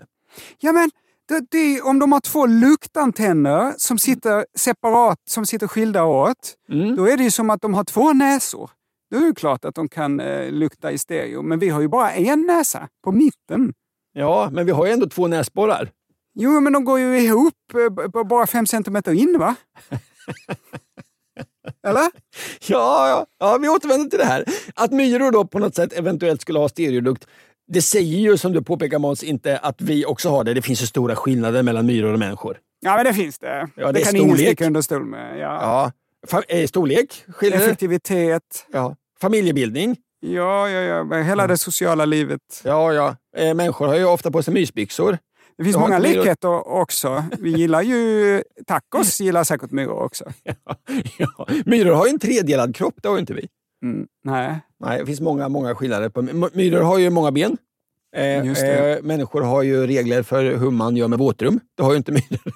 [0.60, 0.92] Ja, men
[1.28, 6.56] det, det, om de har två luktantenner som sitter separat, som sitter skilda åt,
[6.98, 8.70] då är det ju som att de har två näsor.
[9.12, 11.42] Då är det klart att de kan eh, lukta i stereo.
[11.42, 13.74] Men vi har ju bara en näsa på mitten.
[14.14, 15.92] Ja, men vi har ju ändå två näsborrar.
[16.40, 19.56] Jo, men de går ju ihop eh, bara fem centimeter in, va?
[21.88, 22.12] Eller?
[22.68, 24.46] Ja, ja, ja, vi återvänder till det här.
[24.76, 27.28] Att myror då på något sätt eventuellt skulle ha stereolukt,
[27.68, 30.54] det säger ju som du påpekar Måns inte att vi också har det.
[30.54, 32.58] Det finns ju stora skillnader mellan myror och människor.
[32.80, 33.70] Ja, men det finns det.
[33.76, 34.48] Ja, det är kan ingen storlek.
[34.48, 35.40] sticka under stol med.
[35.40, 35.92] Ja.
[36.32, 36.42] Ja.
[36.48, 37.66] Eh, storlek skiljer det.
[37.66, 38.66] Effektivitet.
[38.72, 38.96] Ja.
[39.22, 39.98] Familjebildning.
[40.20, 41.22] Ja, ja, ja.
[41.22, 42.62] Hela det sociala livet.
[42.64, 43.16] Ja, ja.
[43.38, 45.18] Eh, människor har ju ofta på sig mysbyxor.
[45.58, 47.24] Det finns många likheter också.
[47.40, 50.26] Vi gillar ju tacos, gillar säkert myror också.
[51.18, 51.48] Ja.
[51.66, 53.48] Myror har ju en tredelad kropp, det har ju inte vi.
[53.84, 54.60] Mm, nej.
[54.80, 56.10] Nej, det finns många, många skillnader.
[56.10, 56.22] På,
[56.54, 57.58] myror har ju många ben.
[58.16, 61.60] Eh, eh, människor har ju regler för hur man gör med våtrum.
[61.78, 62.40] Det har ju inte myror.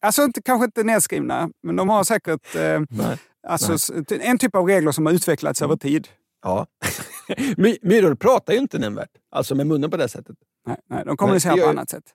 [0.00, 3.18] Alltså inte, kanske inte nedskrivna, men de har säkert eh, Nej.
[3.46, 6.08] Alltså, en typ av regler som har utvecklats över tid.
[6.42, 6.66] Ja.
[7.56, 10.36] My, myror pratar ju inte nämnvärt, alltså med munnen på det sättet.
[10.66, 12.04] Nej, nej, de kommunicerar på annat sätt.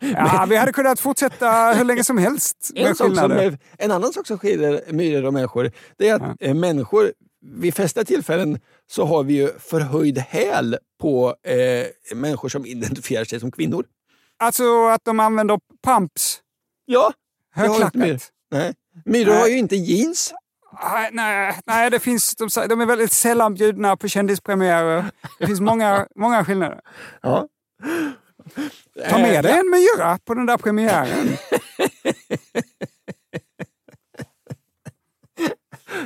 [0.00, 3.58] Ja, vi hade kunnat fortsätta hur länge som helst En, med sak som, skillnader.
[3.78, 8.04] en annan sak som skiljer myror och människor, det är att eh, människor, vid flesta
[8.04, 13.84] tillfällen så har vi ju förhöjd häl på eh, människor som identifierar sig som kvinnor.
[14.38, 16.40] Alltså att de använder pumps,
[16.86, 17.12] Ja,
[17.54, 18.30] högklackat.
[18.50, 18.74] Nej.
[19.04, 20.34] Myror har ju inte jeans.
[20.82, 25.10] Nej, nej, nej, det finns, de, de är väldigt sällan bjudna på kändispremiärer.
[25.38, 26.80] Det finns många, många skillnader.
[27.22, 27.48] Ja.
[29.10, 31.36] Ta Eh, med dig en myra på den där premiären.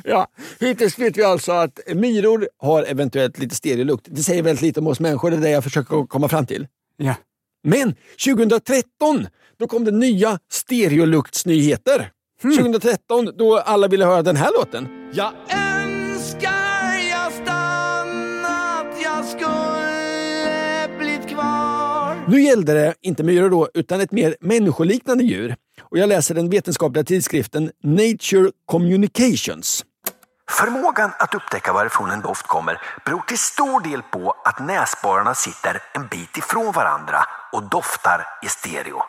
[0.05, 0.27] Ja,
[0.61, 4.07] hittills vet vi alltså att myror har eventuellt lite stereolukt.
[4.11, 6.67] Det säger väldigt lite om oss människor, det är det jag försöker komma fram till.
[6.97, 7.15] Ja.
[7.63, 9.27] Men 2013,
[9.59, 12.11] då kom det nya stereoluktsnyheter.
[12.43, 14.89] 2013, då alla ville höra den här låten.
[15.13, 24.01] Jag önskar jag stannat, jag skulle blivit kvar Nu gällde det inte myror då, utan
[24.01, 25.57] ett mer människoliknande djur.
[25.83, 29.85] Och jag läser den vetenskapliga tidskriften Nature Communications.
[30.51, 35.83] Förmågan att upptäcka varifrån en doft kommer beror till stor del på att näsborrarna sitter
[35.95, 37.19] en bit ifrån varandra
[37.53, 39.03] och doftar i stereo.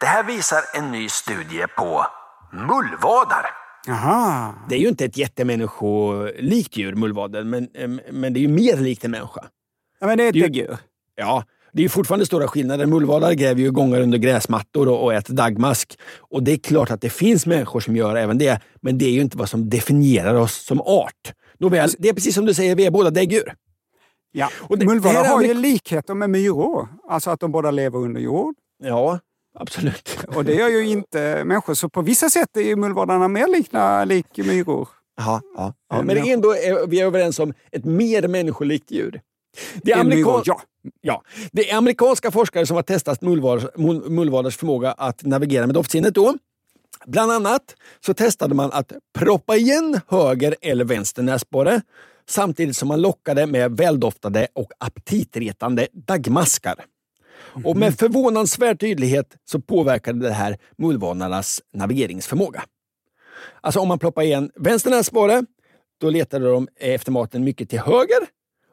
[0.00, 2.06] Det här visar en ny studie på
[2.52, 3.46] mullvadar.
[3.88, 4.54] Aha.
[4.68, 7.68] Det är ju inte ett jättemänniskolikt djur, mullvaden, men,
[8.10, 9.44] men det är ju mer likt en människa.
[10.00, 10.76] Ja, men det är ett Det är ju- däggdjur.
[11.16, 12.86] Ja, det är ju fortfarande stora skillnader.
[12.86, 15.98] Mullvadar gräver ju gångar under gräsmattor och, och äter daggmask.
[16.18, 19.10] Och det är klart att det finns människor som gör även det, men det är
[19.12, 21.32] ju inte vad som definierar oss som art.
[21.58, 23.54] Nåväl, det är precis som du säger, vi är båda däggdjur.
[24.32, 24.48] Ja.
[24.58, 26.88] Och det- Mullvadar har ju likheter med myror.
[27.08, 28.54] Alltså att de båda lever under jord.
[28.82, 29.18] Ja,
[29.60, 30.18] absolut.
[30.36, 31.74] Och det gör ju inte människor.
[31.74, 34.88] Så på vissa sätt är ju mullvadarna mer likna lik myror.
[35.16, 36.02] Ja, ja, ja.
[36.02, 39.20] Men det är ändå är vi är överens om ett mer människolikt djur.
[39.82, 40.60] Det är, En amerikan- myror, ja.
[41.00, 45.74] Ja, det är amerikanska forskare som har testat mullvadars, mull- mullvadars förmåga att navigera med
[45.74, 46.14] doftsinnet.
[46.14, 46.34] Då.
[47.06, 47.62] Bland annat
[48.06, 51.80] så testade man att proppa igen höger eller vänster näsborre
[52.28, 56.74] samtidigt som man lockade med väldoftade och aptitretande daggmaskar.
[57.64, 62.62] Och med förvånansvärd tydlighet så påverkade det här mullvadarnas navigeringsförmåga.
[63.60, 65.42] Alltså om man ploppar igen vänster näsborre,
[66.00, 68.18] då letade de efter maten mycket till höger.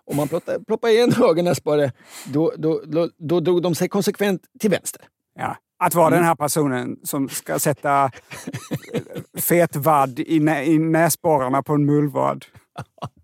[0.05, 0.27] Om man
[0.67, 1.91] ploppade igen höger näsborre,
[2.27, 5.01] då, då, då, då drog de sig konsekvent till vänster.
[5.35, 5.57] Ja.
[5.79, 8.11] Att vara den här personen som ska sätta
[9.39, 12.45] fet vadd i, nä i näsborrarna på en mullvad.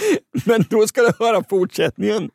[0.44, 2.30] Men då ska du höra fortsättningen.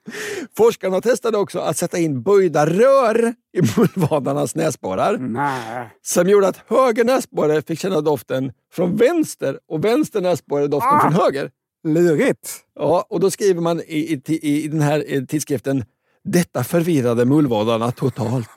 [0.58, 5.18] Forskarna testade också att sätta in böjda rör i mullvadarnas näsborrar.
[5.18, 5.90] Nej.
[6.02, 11.02] Som gjorde att höger näsborre fick känna doften från vänster och vänster näsborre doften Ah.
[11.02, 11.52] från höger.
[11.88, 12.56] Lurigt.
[12.76, 15.86] Ja, och då skriver man i, i, i den här eh, tidskriften
[16.24, 18.50] Detta förvirrade mullvadarna totalt.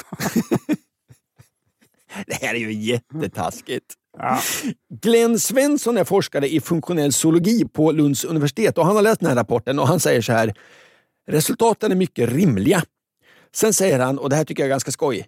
[2.26, 3.94] det här är ju jättetaskigt.
[5.02, 9.28] Glenn Svensson är forskare i funktionell zoologi på Lunds universitet och han har läst den
[9.28, 10.54] här rapporten och han säger så här.
[11.30, 12.82] Resultaten är mycket rimliga.
[13.54, 15.26] Sen säger han, och det här tycker jag är ganska skoj,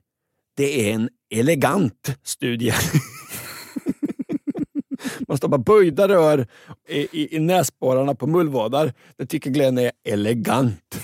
[0.56, 2.72] det är en elegant studie.
[5.28, 6.46] Man stoppar böjda rör
[6.88, 8.92] i, i, i näsborrarna på mullvadar.
[9.16, 11.00] Det tycker Glenn är elegant.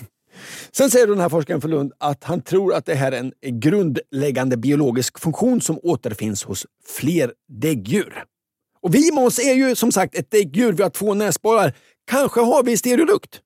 [0.72, 3.32] Sen säger den här forskaren för Lund att han tror att det här är en
[3.60, 8.24] grundläggande biologisk funktion som återfinns hos fler däggdjur.
[8.80, 10.72] Och vi Måns är ju som sagt ett däggdjur.
[10.72, 11.76] Vi har två näsborrar.
[12.10, 13.40] Kanske har vi stereolukt.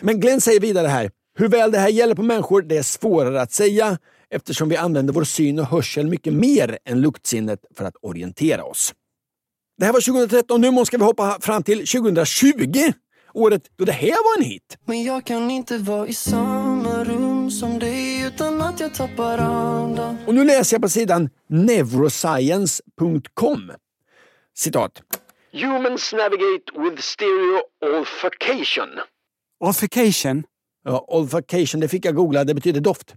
[0.00, 1.10] Men Glenn säger vidare här.
[1.38, 3.98] Hur väl det här gäller på människor det är svårare att säga
[4.30, 8.94] eftersom vi använder vår syn och hörsel mycket mer än luktsinnet för att orientera oss.
[9.78, 10.60] Det här var 2013.
[10.60, 12.92] Nu ska vi hoppa fram till 2020.
[13.38, 14.78] Året då det här var en hit.
[14.84, 20.16] Men jag kan inte vara i samma rum som dig utan att jag tappar andan
[20.26, 23.72] Och nu läser jag på sidan neuroscience.com.
[24.56, 25.02] Citat.
[25.52, 27.60] Humans navigate with stereo
[27.98, 28.88] olfacation.
[29.60, 30.44] Olfication.
[30.84, 33.14] Ja, olfacation, det fick jag googla, det betyder doft.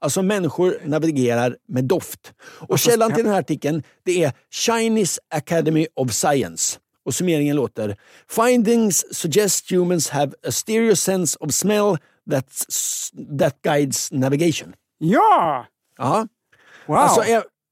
[0.00, 2.32] Alltså människor navigerar med doft.
[2.68, 6.78] Och källan till den här artikeln det är Chinese Academy of Science.
[7.04, 7.96] Och summeringen låter
[8.30, 11.98] Findings suggest humans have a stereo sense of smell
[12.30, 14.74] that's, that guides navigation.
[14.98, 15.66] Ja!
[15.98, 16.26] Ja.
[16.86, 16.96] Wow.
[16.96, 17.22] Alltså,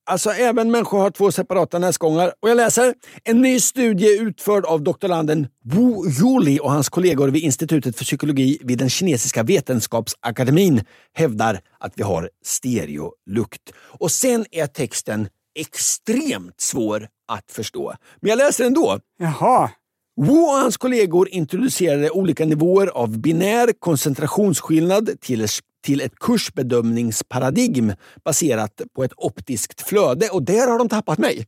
[0.06, 2.32] alltså även människor har två separata näsgångar.
[2.40, 2.94] Och jag läser.
[3.24, 8.58] En ny studie utförd av doktoranden Wu Yuli och hans kollegor vid Institutet för psykologi
[8.60, 13.72] vid den kinesiska vetenskapsakademin hävdar att vi har stereolukt.
[13.76, 17.94] Och sen är texten extremt svår att förstå.
[18.20, 18.98] Men jag läser ändå.
[19.18, 19.70] Jaha.
[20.20, 25.46] Wu och hans kollegor introducerade olika nivåer av binär koncentrationsskillnad till,
[25.84, 27.92] till ett kursbedömningsparadigm
[28.24, 31.46] baserat på ett optiskt flöde och där har de tappat mig.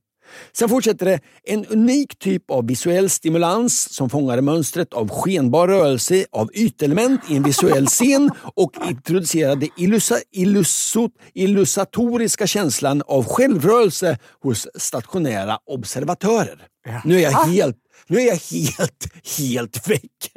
[0.53, 1.21] Sen fortsätter det.
[1.45, 7.37] En unik typ av visuell stimulans som fångade mönstret av skenbar rörelse av ytelement i
[7.37, 16.67] en visuell scen och introducerade illusa, illusot, illusatoriska känslan av självrörelse hos stationära observatörer.
[17.05, 19.09] Nu är jag helt nu är jag helt,
[19.39, 20.33] helt väck.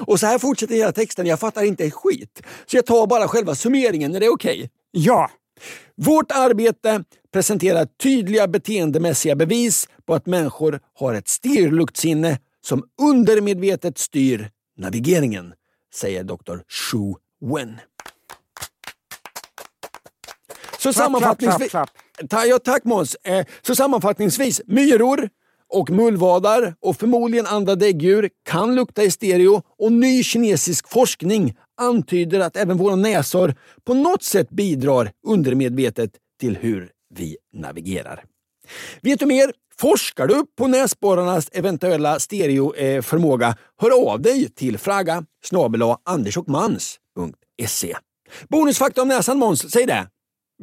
[0.00, 1.26] Och så här fortsätter hela texten.
[1.26, 2.42] Jag fattar inte ett skit.
[2.66, 4.14] Så jag tar bara själva summeringen.
[4.14, 4.56] Är det okej?
[4.56, 4.68] Okay?
[4.90, 5.30] Ja.
[5.96, 14.50] Vårt arbete presenterar tydliga beteendemässiga bevis på att människor har ett styrluktsinne som undermedvetet styr
[14.78, 15.54] navigeringen,
[15.94, 16.56] säger Dr.
[16.68, 17.80] Shu Wen.
[20.78, 21.70] Så klapp, sammanfattningsvis...
[21.70, 21.90] klapp,
[22.30, 23.16] Ta, ja, tack Måns.
[23.24, 25.28] Eh, så sammanfattningsvis, myror
[25.72, 32.40] och mullvadar och förmodligen andra däggdjur kan lukta i stereo och ny kinesisk forskning antyder
[32.40, 33.54] att även våra näsor
[33.84, 38.24] på något sätt bidrar undermedvetet till hur vi navigerar.
[39.02, 39.52] Vet du mer?
[39.78, 43.56] Forskar du på näsborrarnas eventuella stereoförmåga?
[43.80, 45.24] Hör av dig till fraga
[46.04, 47.96] andersochmans.se.
[48.48, 50.08] Bonusfakta om näsan Måns, säg det!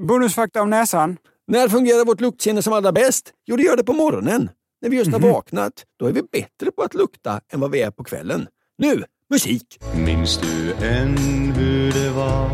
[0.07, 1.17] Bonusfakta om näsan?
[1.47, 3.33] När fungerar vårt luktsinne som allra bäst?
[3.45, 4.49] Jo, det gör det på morgonen.
[4.81, 7.81] När vi just har vaknat, då är vi bättre på att lukta än vad vi
[7.81, 8.47] är på kvällen.
[8.77, 9.79] Nu, musik!
[10.05, 11.17] Minns du än
[11.51, 12.49] hur det var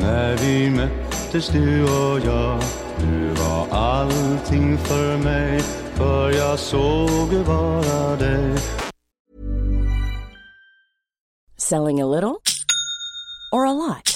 [0.00, 2.60] när vi möttes du och jag?
[2.98, 5.60] Du var allting för mig,
[5.94, 8.56] för jag såg bara dig.
[11.56, 12.36] Selling a little
[13.52, 14.15] or a lot?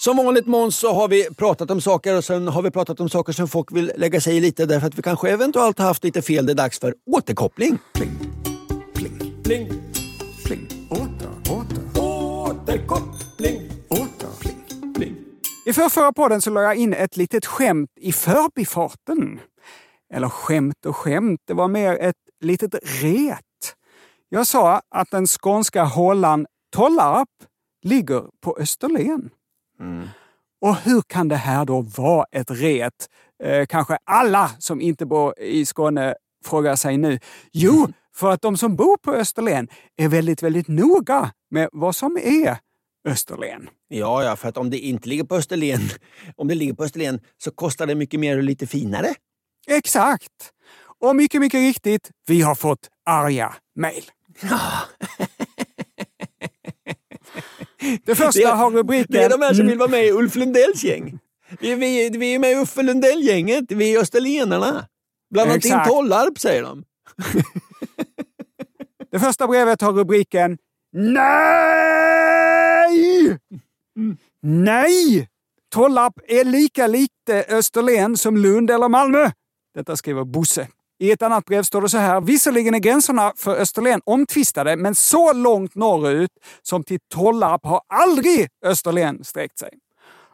[0.00, 3.08] Som vanligt Måns så har vi pratat om saker och sen har vi pratat om
[3.08, 6.04] saker som folk vill lägga sig i lite därför att vi kanske eventuellt har haft
[6.04, 6.46] lite fel.
[6.46, 7.78] Det är dags för återkoppling.
[7.92, 8.10] Pling,
[8.94, 9.72] pling, pling,
[10.44, 10.68] pling.
[10.90, 12.02] Åter, åter.
[12.02, 13.70] Återkoppling.
[13.88, 15.16] Åter, pling, pling.
[15.66, 19.40] I förra podden så la jag in ett litet skämt i förbifarten.
[20.14, 23.49] Eller skämt och skämt, det var mer ett litet ret.
[24.32, 27.28] Jag sa att den skånska hålan Tollarp
[27.82, 29.30] ligger på Österlen.
[29.80, 30.08] Mm.
[30.60, 33.08] Och hur kan det här då vara ett ret?
[33.42, 36.14] Eh, kanske alla som inte bor i Skåne
[36.44, 37.18] frågar sig nu.
[37.52, 42.16] Jo, för att de som bor på Österlen är väldigt, väldigt noga med vad som
[42.16, 42.58] är
[43.08, 43.68] Österlen.
[43.88, 45.80] Ja, ja, för att om det inte ligger på Österlen,
[46.36, 49.14] om det ligger på Österlen så kostar det mycket mer och lite finare.
[49.66, 50.52] Exakt!
[51.00, 54.04] Och mycket, mycket riktigt, vi har fått arga mejl.
[58.04, 59.06] Det första Det har rubriken...
[59.08, 61.18] Det är de här som vill vara med i Ulf Lundells gäng.
[61.60, 63.64] Vi, vi, vi är med i Uffe Lundell-gänget.
[63.68, 64.86] Vi är österlenarna.
[65.30, 65.88] Blandat in Exakt.
[65.88, 66.84] Tollarp, säger de.
[69.10, 70.58] Det första brevet har rubriken
[70.92, 72.18] Nej!
[74.42, 75.28] Nej!
[75.70, 79.30] Tollarp är lika lite Österlen som Lund eller Malmö.
[79.74, 80.68] Detta skriver Bosse.
[81.00, 82.20] I ett annat brev står det så här.
[82.20, 86.30] Visserligen är gränserna för Österlen omtvistade, men så långt norrut
[86.62, 89.70] som till Tollarp har aldrig Österlen sträckt sig.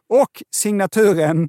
[0.09, 1.49] Och signaturen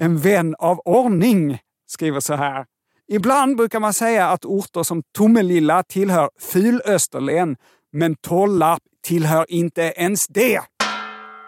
[0.00, 2.64] En vän av ordning skriver så här.
[3.08, 7.56] Ibland brukar man säga att orter som Tomelilla tillhör Fylösterlen,
[7.92, 10.60] men Tollarp tillhör inte ens det.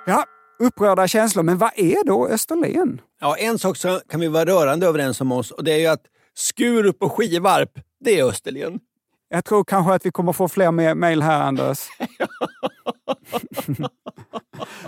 [0.07, 0.25] Ja,
[0.59, 3.01] upprörda känslor, men vad är då Österlen?
[3.21, 5.87] Ja, en sak så kan vi vara rörande överens om oss och det är ju
[5.87, 6.03] att
[6.41, 7.71] Skurup och Skivarp,
[8.05, 8.81] det är Österlen.
[9.29, 11.79] Jag tror kanske att vi kommer få fler me- mejl här, Anders.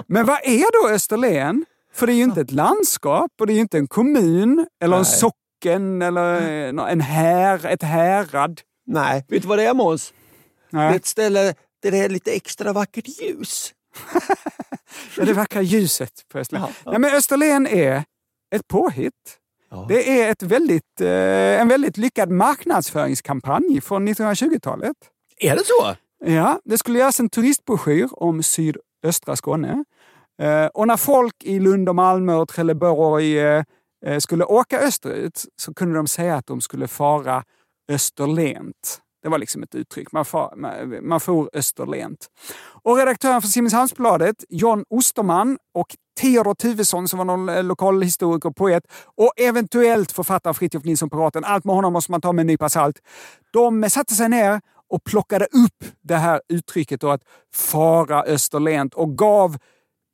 [0.07, 1.65] men vad är då Österlen?
[1.95, 4.97] För det är ju inte ett landskap och det är ju inte en kommun eller
[4.97, 5.13] en Nej.
[5.13, 8.61] socken eller eh, en här, ett härad.
[8.87, 10.13] Nej, vet du vad det är Måns?
[10.71, 13.75] Det är ett ställe där det är lite extra vackert ljus.
[15.17, 16.69] Ja, det vackra ljuset på Österlen.
[16.87, 18.05] Nej, men Österlen är
[18.55, 19.39] ett påhitt.
[19.89, 24.97] Det är ett väldigt, eh, en väldigt lyckad marknadsföringskampanj från 1920-talet.
[25.41, 25.97] Är det så?
[26.25, 29.85] Ja, det skulle göras en turistbroschyr om sydöstra Skåne.
[30.43, 33.65] Eh, och när folk i Lund och Malmö och Trelleborg eh,
[34.19, 37.45] skulle åka österut så kunde de säga att de skulle fara
[37.89, 39.02] österlent.
[39.23, 40.13] Det var liksom ett uttryck.
[40.13, 42.27] Man, far, man, man for österlent.
[42.83, 48.57] Och redaktören för Simrishamnsbladet, John Osterman och Theodor Tuvesson som var någon eh, lokalhistoriker och
[48.57, 48.83] poet
[49.17, 51.45] och eventuellt författaren Fritiof Nilsson Piraten.
[51.45, 52.99] Allt med honom måste man ta med en nypa salt.
[53.53, 54.61] De satte sig ner
[54.91, 57.23] och plockade upp det här uttrycket då att
[57.55, 59.57] fara österlent och gav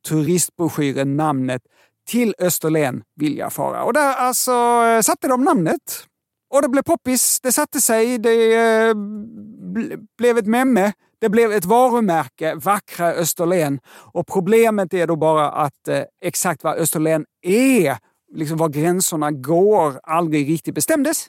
[0.07, 1.61] turistbroschyren namnet
[2.09, 3.83] Till Österlen vill jag fara.
[3.83, 6.08] Och där alltså eh, satte de namnet.
[6.49, 10.93] Och det blev poppis, det satte sig, det eh, bl- blev ett memme.
[11.21, 13.79] Det blev ett varumärke, vackra Österlen.
[14.13, 17.97] Och problemet är då bara att eh, exakt vad Österlen är,
[18.33, 21.27] liksom var gränserna går, aldrig riktigt bestämdes.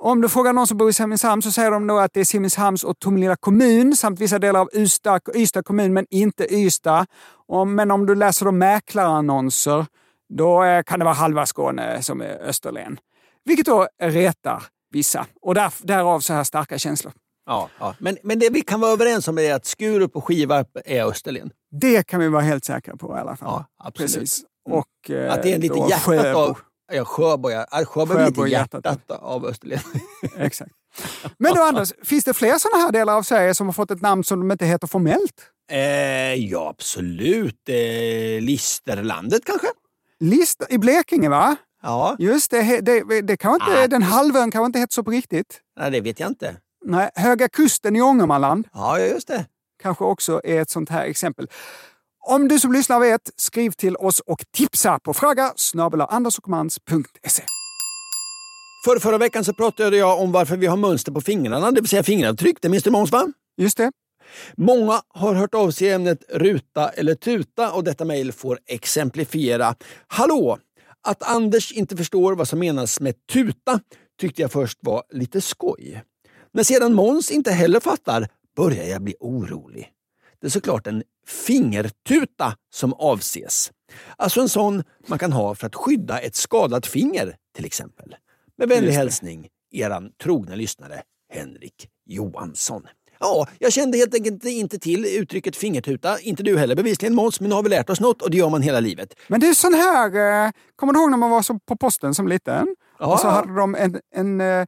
[0.00, 2.24] Om du frågar någon som bor i Simrishamn så säger de då att det är
[2.24, 7.06] Simrishamns och Tomelilla kommun samt vissa delar av Ystad, Ystad kommun, men inte Ystad.
[7.48, 9.86] Och, men om du läser de mäklarannonser,
[10.28, 12.98] då eh, kan det vara halva Skåne som är Österlen.
[13.48, 15.26] Vilket då retar vissa.
[15.42, 17.12] Och där, därav så här starka känslor.
[17.46, 17.94] Ja, ja.
[17.98, 21.50] Men, men det vi kan vara överens om är att Skurup och Skivarp är Österlen.
[21.80, 23.48] Det kan vi vara helt säkra på i alla fall.
[23.48, 24.14] Ja, absolut.
[24.14, 24.44] Precis.
[24.68, 24.78] Mm.
[24.78, 26.38] Och, eh, Att det är lite då hjärtat Sjöbo.
[26.38, 26.58] av...
[26.92, 27.66] Ja, Sjöbo, ja.
[27.84, 29.22] Sjöbo är lite hjärtat, hjärtat.
[29.22, 29.80] av Österlen.
[30.36, 30.72] Exakt.
[31.38, 34.00] Men då Anders, finns det fler sådana här delar av Sverige som har fått ett
[34.02, 35.50] namn som de inte heter formellt?
[35.70, 37.68] Eh, ja, absolut.
[37.68, 39.66] Eh, Listerlandet kanske?
[40.20, 41.56] List i Blekinge va?
[41.82, 42.16] Ja.
[42.18, 43.86] Just det, det, det kan inte, Ah.
[43.86, 45.60] den halvön kanske inte heter så på riktigt.
[45.80, 46.56] Nej, det vet jag inte.
[46.84, 49.46] Nej, Höga Kusten i Ångermanland Ja, just det.
[49.82, 51.48] kanske också är ett sånt här exempel.
[52.26, 55.52] Om du som lyssnar vet, skriv till oss och tipsa på fråga
[56.08, 57.42] andersochmans.se.
[58.84, 61.88] För förra veckan så pratade jag om varför vi har mönster på fingrarna, det vill
[61.88, 62.56] säga fingeravtryck.
[62.62, 63.26] Det minns du Måns va?
[63.56, 63.92] Just det.
[64.56, 69.74] Många har hört av sig i ämnet ruta eller tuta och detta mejl får exemplifiera.
[70.06, 70.58] Hallå!
[71.02, 73.80] Att Anders inte förstår vad som menas med tuta
[74.20, 76.02] tyckte jag först var lite skoj.
[76.52, 79.92] När sedan Måns inte heller fattar börjar jag bli orolig.
[80.40, 83.72] Det är såklart en fingertuta som avses.
[84.16, 88.16] Alltså en sån man kan ha för att skydda ett skadat finger till exempel.
[88.56, 92.86] Med vänlig hälsning, eran trogna lyssnare Henrik Johansson.
[93.20, 96.20] Ja, jag kände helt enkelt inte till uttrycket fingertuta.
[96.20, 98.48] Inte du heller bevisligen Måns, men nu har vi lärt oss något och det gör
[98.50, 99.14] man hela livet.
[99.28, 100.06] Men det är sån här,
[100.46, 102.76] eh, kommer du ihåg när man var på posten som liten?
[102.98, 103.12] Ja.
[103.12, 104.66] Och så hade de en, en eh,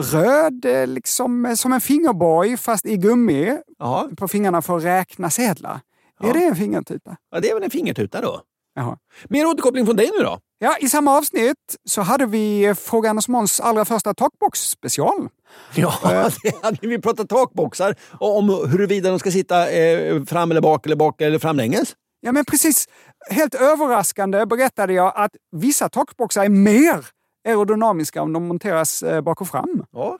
[0.00, 4.08] röd, eh, liksom som en fingerborg fast i gummi Ja.
[4.16, 5.80] på fingrarna för att räkna sedlar.
[6.22, 7.16] Är det en fingertuta?
[7.30, 8.40] Ja, det är väl en fingertuta då.
[8.74, 8.98] Jaha.
[9.28, 10.38] Mer återkoppling från dig nu då?
[10.58, 15.28] Ja, I samma avsnitt så hade vi Fråga Anders Måns allra första talkbox-special.
[15.76, 20.60] Ja, det hade vi pratat takboxar och om huruvida de ska sitta eh, fram eller
[20.60, 21.96] bak eller bak eller framlänges.
[22.20, 22.88] Ja, men precis.
[23.30, 27.06] Helt överraskande berättade jag att vissa takboxar är mer
[27.48, 29.84] aerodynamiska om de monteras eh, bak och fram.
[29.92, 30.18] Ja.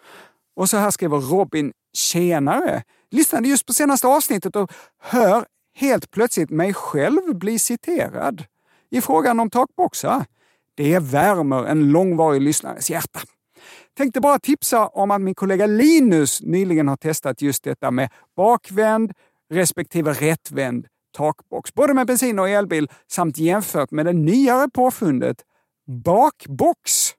[0.56, 2.82] Och så här skriver Robin Tjenare.
[3.10, 4.72] Lyssnade just på senaste avsnittet och
[5.02, 8.44] hör helt plötsligt mig själv bli citerad
[8.90, 10.24] i frågan om takboxar.
[10.74, 13.20] Det värmer en långvarig lyssnares hjärta.
[13.96, 19.12] Tänkte bara tipsa om att min kollega Linus nyligen har testat just detta med bakvänd
[19.50, 20.86] respektive rättvänd
[21.16, 25.36] takbox, både med bensin och elbil samt jämfört med det nyare påfundet
[25.86, 27.10] bakbox.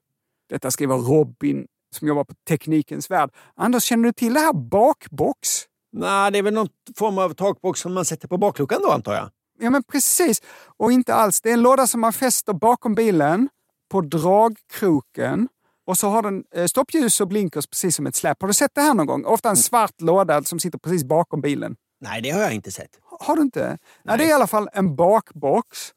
[0.48, 3.30] Detta skriver Robin som jobbar på Teknikens Värld.
[3.54, 5.48] Anders, känner du till det här bakbox?
[5.92, 9.14] Nej, det är väl någon form av takbox som man sätter på bakluckan då antar
[9.14, 9.30] jag?
[9.58, 10.42] Ja, men precis.
[10.76, 11.40] Och inte alls.
[11.40, 13.48] Det är en låda som man fäster bakom bilen
[13.90, 15.48] på dragkroken.
[15.86, 18.40] Och så har den eh, stoppljus och blinkers precis som ett släp.
[18.40, 19.24] Har du sett det här någon gång?
[19.24, 21.76] Ofta en svart låda som sitter precis bakom bilen.
[22.00, 22.90] Nej, det har jag inte sett.
[23.20, 23.78] Har du inte?
[24.02, 24.18] Nej.
[24.18, 25.92] det är i alla fall en bakbox.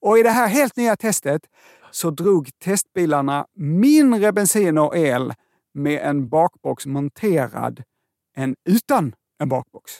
[0.00, 1.42] Och i det här helt nya testet
[1.90, 5.34] så drog testbilarna mindre bensin och el
[5.74, 7.82] med en bakbox monterad
[8.36, 9.92] än utan en bakbox.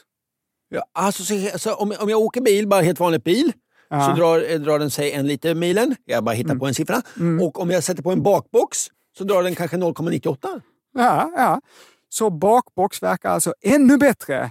[0.69, 3.53] Ja, alltså, så, så, om, om jag åker bil, bara helt vanlig bil,
[3.89, 4.07] ja.
[4.07, 5.97] så drar, drar den sig en liter milen.
[6.05, 6.59] Jag bara hittar mm.
[6.59, 7.03] på en siffra.
[7.17, 7.47] Mm.
[7.47, 8.89] Och om jag sätter på en bakbox
[9.19, 10.61] så drar den kanske 0,98.
[10.95, 11.61] Ja, ja.
[12.09, 14.51] Så bakbox verkar alltså ännu bättre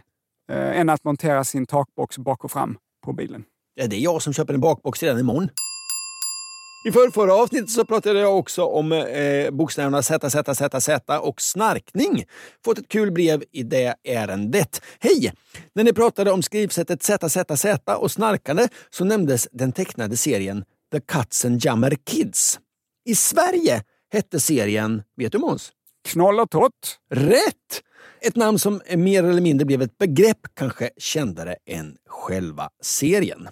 [0.51, 3.43] eh, än att montera sin takbox bak och fram på bilen.
[3.73, 5.49] Ja, det är jag som köper en bakbox redan imorgon.
[6.85, 11.41] I förra avsnittet så pratade jag också om eh, bokstäverna Z, Z, Z, Z och
[11.41, 12.23] snarkning.
[12.65, 14.81] Fått ett kul brev i det ärendet.
[14.99, 15.33] Hej!
[15.73, 20.63] När ni pratade om skrivsättet Z, Z, Z och snarkande så nämndes den tecknade serien
[20.91, 22.59] The Katzenjammer Kids.
[23.05, 25.71] I Sverige hette serien, vet du Måns?
[26.07, 26.99] Knoll och Tott.
[27.09, 27.81] Rätt!
[28.21, 33.47] Ett namn som mer eller mindre blev ett begrepp, kanske kändare än själva serien.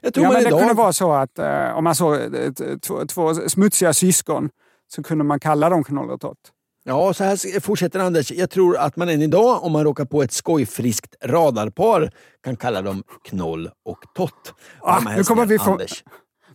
[0.00, 0.52] Jag tror ja, men idag...
[0.52, 2.52] Det kunde vara så att eh, om man såg eh,
[2.82, 4.50] två, två smutsiga syskon
[4.88, 6.52] så kunde man kalla dem Knoll och Tott.
[6.84, 8.30] Ja, så här fortsätter Anders.
[8.30, 12.10] Jag tror att man än idag, om man råkar på ett skojfriskt radarpar,
[12.44, 14.54] kan kalla dem Knoll och Tott.
[14.80, 15.80] Ah, nu, kommer vi få,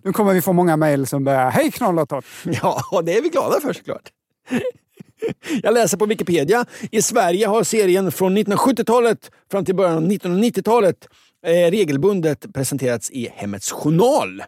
[0.07, 2.25] nu kommer vi få många mejl som börjar Hej Knoll och Tott!
[2.43, 4.09] Ja, det är vi glada för såklart.
[5.63, 6.65] Jag läser på Wikipedia.
[6.91, 11.07] I Sverige har serien från 1970-talet fram till början av 1990-talet
[11.45, 14.43] eh, regelbundet presenterats i Hemmets Journal,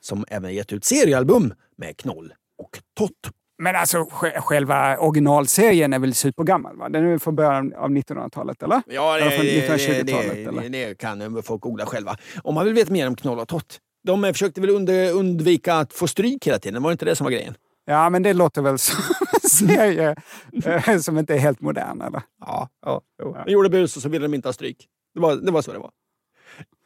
[0.00, 3.34] som även gett ut seriealbum med Knoll och Tott.
[3.58, 4.06] Men alltså
[4.40, 6.76] själva originalserien är väl supergammal?
[6.76, 6.88] Va?
[6.88, 8.82] Den är från början av 1900-talet, eller?
[8.86, 12.16] Ja, det, eller det, det, det, kan folk googla själva.
[12.42, 13.80] Om man vill veta mer om Knoll och Tott.
[14.02, 14.70] De försökte väl
[15.10, 17.54] undvika att få stryk hela tiden, var det inte det som var grejen?
[17.84, 19.04] Ja, men det låter väl som
[19.42, 20.16] en serie
[20.64, 22.22] eh, som inte är helt modern, eller?
[22.40, 23.42] Ja, ja, ja.
[23.46, 24.88] De gjorde bus och så ville de inte ha stryk.
[25.14, 25.90] Det var, det var så det var.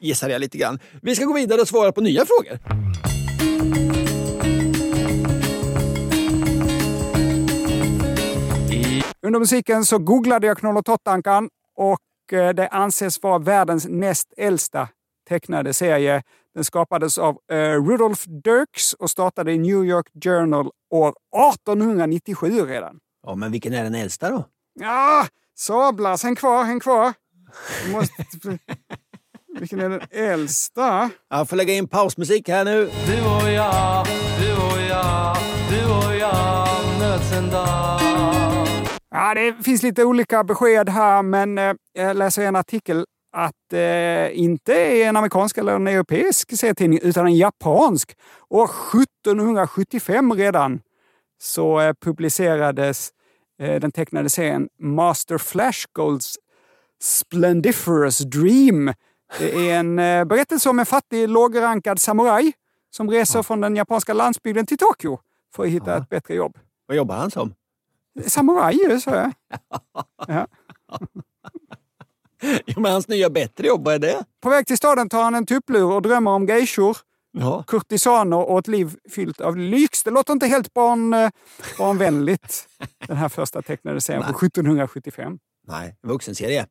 [0.01, 0.79] Gissar jag lite grann.
[1.03, 2.59] Vi ska gå vidare och svara på nya frågor.
[9.27, 14.33] Under musiken så googlade jag Knoll och Tottankan och eh, det anses vara världens näst
[14.37, 14.89] äldsta
[15.29, 16.23] tecknade serie.
[16.55, 17.57] Den skapades av uh,
[17.89, 21.15] Rudolf Dirks och startade i New York Journal år
[21.53, 22.99] 1897 redan.
[23.27, 24.45] Ja, men vilken är den äldsta då?
[24.81, 25.27] Ja,
[25.59, 27.13] Sablas, häng kvar, häng kvar.
[27.93, 28.25] Måste...
[29.61, 31.11] vilken är den äldsta?
[31.31, 32.91] Jag får lägga in pausmusik här nu.
[33.07, 34.07] Du och jag,
[34.41, 35.37] du och jag,
[35.71, 36.69] du och jag
[37.01, 38.01] möts en dag.
[39.11, 44.39] Ja, det finns lite olika besked här, men eh, jag läser en artikel att eh,
[44.39, 48.16] inte är en amerikansk eller en europeisk serietidning utan en japansk.
[48.49, 50.80] År 1775 redan
[51.41, 53.11] så eh, publicerades
[53.59, 56.37] eh, den tecknade serien Master Flashgolds
[57.03, 58.93] Splendiferous Dream.
[59.39, 62.53] Det är en eh, berättelse om en fattig, lågrankad samuraj
[62.91, 63.43] som reser ja.
[63.43, 65.18] från den japanska landsbygden till Tokyo
[65.57, 65.97] för att hitta ja.
[65.97, 66.59] ett bättre jobb.
[66.87, 67.55] Vad jobbar han som?
[68.26, 69.32] Samuraj, sa jag.
[70.28, 70.47] ja.
[72.66, 74.24] Jo, men hans nya bättre jobb, vad är det?
[74.42, 76.97] På väg till staden tar han en tupplur och drömmer om geishor,
[77.32, 77.64] ja.
[77.66, 80.03] kurtisaner och ett liv fyllt av lyx.
[80.03, 81.30] Det låter inte helt barn, eh,
[81.78, 82.66] barnvänligt,
[83.07, 85.38] den här första tecknade serien från 1775.
[85.66, 86.66] Nej, vuxenserie.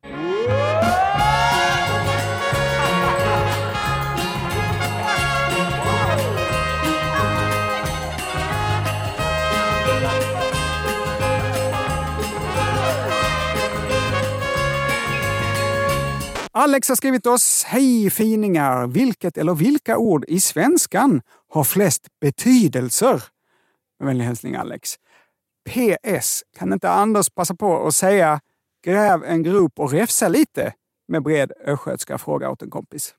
[16.56, 17.64] Alex har skrivit oss.
[17.64, 18.86] Hej finingar!
[18.86, 23.22] Vilket eller vilka ord i svenskan har flest betydelser?
[23.98, 24.94] Med vänlig hälsning Alex.
[25.68, 26.42] PS.
[26.58, 28.40] Kan inte Anders passa på att säga
[28.84, 30.72] gräv en grop och räfsa lite?
[31.08, 33.14] Med bred östgötska fråga åt en kompis.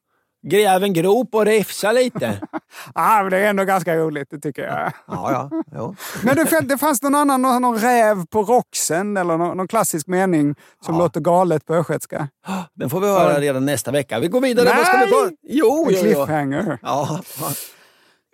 [0.50, 2.42] Gräv en grop och räfsa lite.
[2.94, 4.92] ah, men det är ändå ganska roligt, det tycker jag.
[5.08, 5.64] ja, ja.
[5.76, 5.96] Jo.
[6.24, 10.08] Men det, det fanns någon annan, någon, någon räv på roxen eller någon, någon klassisk
[10.08, 11.02] mening som ja.
[11.02, 12.28] låter galet på östgötska.
[12.74, 13.40] Den får vi höra ja.
[13.40, 14.20] redan nästa vecka.
[14.20, 14.66] Vi går vidare.
[14.66, 14.78] Nej!
[14.78, 15.36] Vad ska vi ta?
[15.44, 16.80] Jo, en cliffhanger.
[16.82, 17.22] Ja.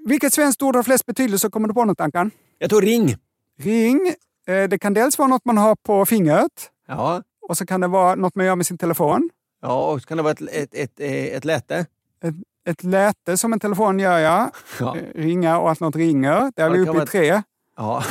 [0.05, 1.49] Vilket svenskt ord har flest betydelse?
[1.49, 2.31] Kommer du på något, Ankan?
[2.57, 3.15] Jag tror ring.
[3.59, 4.13] Ring.
[4.47, 6.69] Eh, det kan dels vara något man har på fingret.
[6.87, 7.21] Ja.
[7.49, 9.29] Och så kan det vara något man gör med sin telefon.
[9.61, 10.99] Ja, och så kan det vara ett, ett, ett,
[11.35, 11.85] ett läte.
[12.23, 12.35] Ett,
[12.69, 14.51] ett läte som en telefon gör, ja.
[14.79, 14.97] Ja.
[14.97, 16.51] Eh, Ringa och att något ringer.
[16.55, 17.41] Där är vi uppe i tre.
[17.77, 18.03] Ja.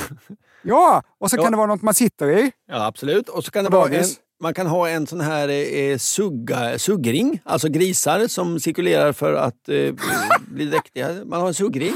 [0.62, 1.42] Ja, och så Ja.
[1.42, 2.52] kan det vara något man sitter i.
[2.70, 3.28] ja, absolut.
[3.28, 4.04] Och så kan det vara en,
[4.42, 9.68] man kan ha en sån här eh, sugga, suggring, alltså grisar som cirkulerar för att
[9.68, 9.94] eh,
[10.46, 11.24] bli dräktiga.
[11.24, 11.92] Man har en suggring.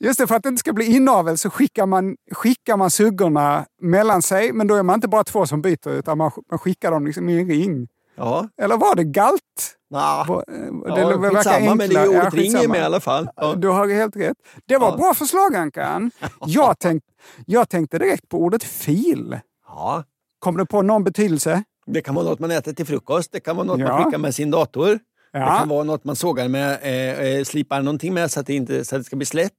[0.00, 3.66] Just det, för att det inte ska bli inavel så skickar man, skickar man suggorna
[3.82, 4.52] mellan sig.
[4.52, 7.28] Men då är man inte bara två som byter, utan man, man skickar dem liksom
[7.28, 7.88] i en ring.
[8.16, 8.48] Ja.
[8.62, 9.75] Eller var det galt?
[9.90, 10.26] Nah.
[10.28, 12.72] Va- Ja, det verkar skitsamma, men det är ordet ring är skitsamma.
[12.72, 13.28] med i alla fall.
[13.36, 13.54] Ja.
[13.54, 14.36] Du har helt rätt.
[14.66, 14.96] Det var Ja.
[14.96, 16.10] bra förslag Ankan.
[16.46, 17.02] Jag, tänk,
[17.46, 19.38] jag tänkte direkt på ordet fil.
[19.68, 20.04] Ja.
[20.38, 21.62] Kom det på någon betydelse?
[21.86, 23.88] Det kan vara något man äter till frukost, det kan vara något Ja.
[23.88, 24.98] man skickar med sin dator.
[25.32, 25.38] Ja.
[25.40, 28.54] Det kan vara något man sågar med, eh, eh, slipar någonting med så att det,
[28.54, 29.52] inte, så att det ska bli slätt.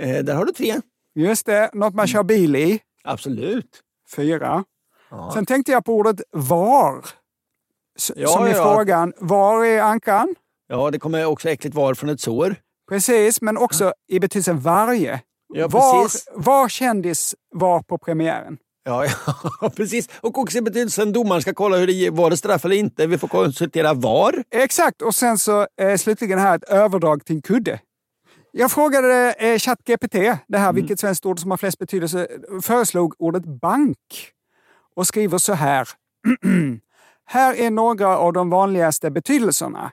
[0.00, 0.74] Eh, där har du tre.
[1.14, 2.80] Just det, något man kör bil i.
[3.04, 3.80] Absolut.
[4.16, 4.64] Fyra.
[5.10, 5.30] Ja.
[5.34, 7.04] Sen tänkte jag på ordet var.
[8.16, 8.54] Ja, Som i ja.
[8.74, 10.34] frågan, var är Ankan?
[10.68, 12.56] ja, det kommer också äckligt var från ett sår.
[12.88, 15.20] Precis, men också i betydelsen varje.
[15.54, 18.58] Ja, var, var kändis var på premiären.
[18.84, 19.04] Ja,
[19.60, 20.08] ja, precis.
[20.20, 23.06] Och också i betydelsen domaren ska kolla hur det var det straff eller inte.
[23.06, 24.44] Vi får konsultera VAR.
[24.50, 27.80] Exakt, och sen så eh, slutligen här ett överdrag till en kudde.
[28.52, 30.14] Jag frågade eh, ChatGPT,
[30.48, 32.28] det här vilket svenskt ord som har flest betydelse,
[32.62, 33.98] föreslog ordet bank
[34.96, 35.88] och skriver så här.
[37.26, 39.92] här är några av de vanligaste betydelserna.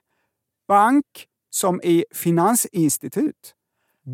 [0.67, 1.05] Bank
[1.49, 3.53] som i finansinstitut.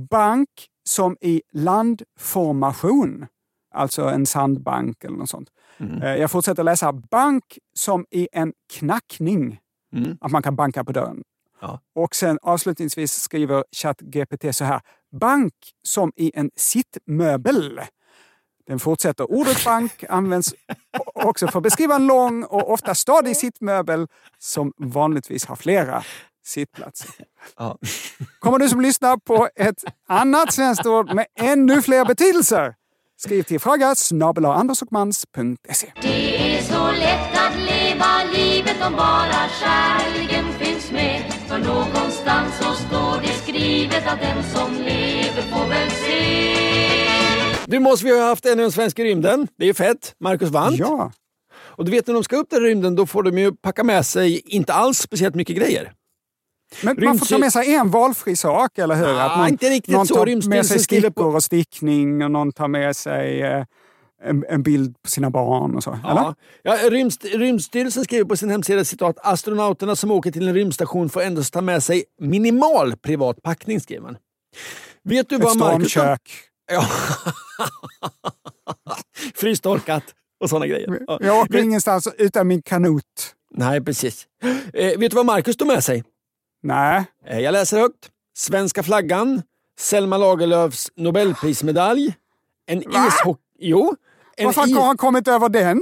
[0.10, 0.50] Bank
[0.84, 3.26] som i landformation.
[3.74, 5.50] Alltså en sandbank eller något sånt.
[6.04, 6.94] Eh, Jag fortsätter läsa.
[6.94, 7.44] Bank
[7.74, 9.60] som i en knackning.
[9.96, 10.18] Mm.
[10.22, 11.24] Att man kan banka på dörren.
[11.62, 11.80] Ja.
[11.96, 14.82] Och sen avslutningsvis skriver ChatGPT så här.
[15.12, 15.54] Bank
[15.84, 17.82] som i en sittmöbel.
[18.68, 19.32] Den fortsätter.
[19.32, 20.54] Ordet bank används
[21.26, 24.08] också för att beskriva en lång och ofta stadig sittmöbel
[24.40, 26.04] som vanligtvis har flera
[26.46, 27.10] sittplatser.
[27.58, 27.78] Ja.
[28.40, 32.76] Kommer du som lyssnar på ett annat svenskt ord med ännu fler betydelser?
[33.18, 35.92] Skriv till fråga snabel andersochmans.se.
[36.02, 41.34] Det är så lätt att leva livet om bara kärleken finns med.
[41.48, 46.09] För någonstans så står det skrivet att den som lever får väl se.
[47.70, 49.48] Du måste vi ha haft ännu en svensk i rymden.
[49.58, 50.16] Det är fett.
[50.20, 50.80] Marcus Wandt.
[50.80, 51.12] Ja.
[51.58, 53.84] Och du vet när de ska upp där i rymden då får de ju packa
[53.84, 55.94] med sig inte alls speciellt mycket grejer.
[56.84, 59.08] Men man får ta med sig en valfri sak, eller hur?
[59.08, 60.16] Ah, inte riktigt någon så.
[60.16, 63.66] tar med sig stickor och stickning och någon tar med sig eh,
[64.24, 65.92] en, en bild på sina barn och så.
[65.92, 66.22] Eller?
[66.22, 66.36] Ja.
[66.64, 71.22] Ja, rymst, Rymdstyrelsen skriver på sin hemsida citat astronauterna som åker till en rymdstation får
[71.22, 74.18] endast ta med sig minimal privat packning, skriver man.
[75.04, 75.94] Vet du Ett vad Marcus...
[76.70, 76.86] Ja.
[79.36, 80.04] Frystorkat
[80.40, 81.00] och sådana grejer.
[81.08, 81.18] Ja.
[81.22, 83.04] Jag åker ingenstans utan min kanot.
[83.56, 84.28] Nej, precis.
[84.74, 86.04] Eh, vet du vad Marcus tog med sig?
[86.64, 87.04] Nej.
[87.28, 88.10] Eh, jag läser högt.
[88.38, 89.42] Svenska flaggan,
[89.80, 92.14] Selma Lagerlöfs Nobelprismedalj,
[92.66, 93.42] en ishockey...
[93.60, 93.96] Jo.
[94.38, 95.80] En i- har han kommit över den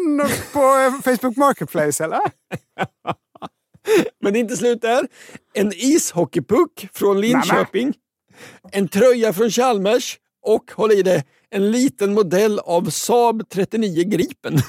[0.54, 2.20] på eh, Facebook Marketplace eller?
[4.22, 5.08] Men det är inte slut där.
[5.54, 7.94] En ishockeypuck från Linköping.
[8.72, 10.18] En tröja från Chalmers
[10.48, 14.60] och, håll i det, en liten modell av Saab 39 Gripen.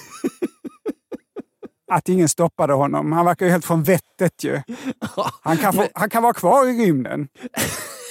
[1.93, 3.12] Att ingen stoppade honom.
[3.12, 4.61] Han verkar ju helt från vettet ju.
[5.43, 7.29] Han kan, få, han kan vara kvar i rymden.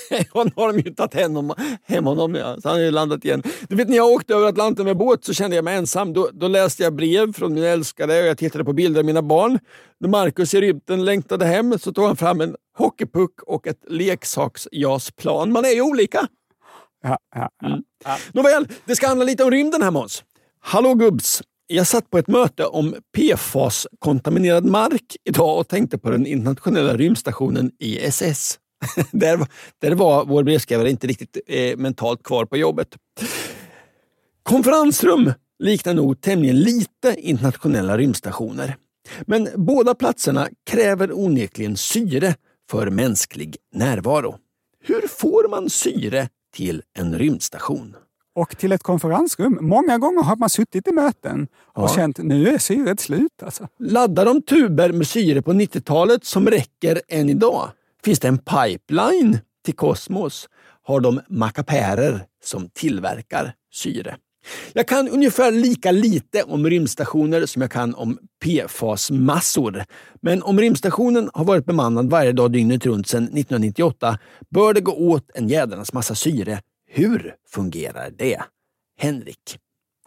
[0.33, 2.57] Han har de ju tagit hem honom, hem honom ja.
[2.61, 3.43] så han har ju landat igen.
[3.69, 6.13] Du vet när jag åkte över Atlanten med båt så kände jag mig ensam.
[6.13, 9.21] Då, då läste jag brev från min älskade och jag tittade på bilder av mina
[9.21, 9.59] barn.
[9.99, 15.51] När Marcus i rymden längtade hem så tog han fram en hockeypuck och ett leksaksjasplan.
[15.51, 16.27] Man är ju olika.
[17.03, 17.67] Ja, ja, ja.
[17.67, 17.83] Mm.
[18.31, 20.23] Nåväl, det ska handla lite om rymden här Måns.
[20.59, 21.41] Hallå gubbs!
[21.67, 27.71] Jag satt på ett möte om PFAS-kontaminerad mark idag och tänkte på den internationella rymdstationen
[27.79, 28.59] ISS.
[29.11, 29.47] där,
[29.81, 32.87] där var vår brevskrivare inte riktigt eh, mentalt kvar på jobbet.
[34.43, 38.75] Konferensrum liknar nog tämligen lite internationella rymdstationer.
[39.21, 42.35] Men båda platserna kräver onekligen syre
[42.69, 44.37] för mänsklig närvaro.
[44.83, 47.95] Hur får man syre till en rymdstation?
[48.35, 49.57] Och till ett konferensrum.
[49.61, 51.93] Många gånger har man suttit i möten och Ja.
[51.95, 53.43] känt nu är syret slut.
[53.43, 53.67] Alltså.
[53.79, 57.69] Laddar de tuber med syre på 90-talet som räcker än idag?
[58.03, 60.49] Finns det en pipeline till kosmos?
[60.83, 64.17] Har de mackapärer som tillverkar syre?
[64.73, 69.83] Jag kan ungefär lika lite om rymdstationer som jag kan om PFAS-massor.
[70.21, 74.19] Men om rymdstationen har varit bemannad varje dag dygnet runt sedan 1998
[74.49, 76.61] bör det gå åt en jädrans massa syre.
[76.89, 78.41] Hur fungerar det?
[78.99, 79.59] Henrik?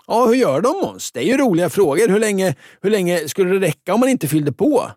[0.06, 1.12] Ja, hur gör de Måns?
[1.12, 2.08] Det är ju roliga frågor.
[2.08, 4.90] Hur länge, hur länge skulle det räcka om man inte fyllde på?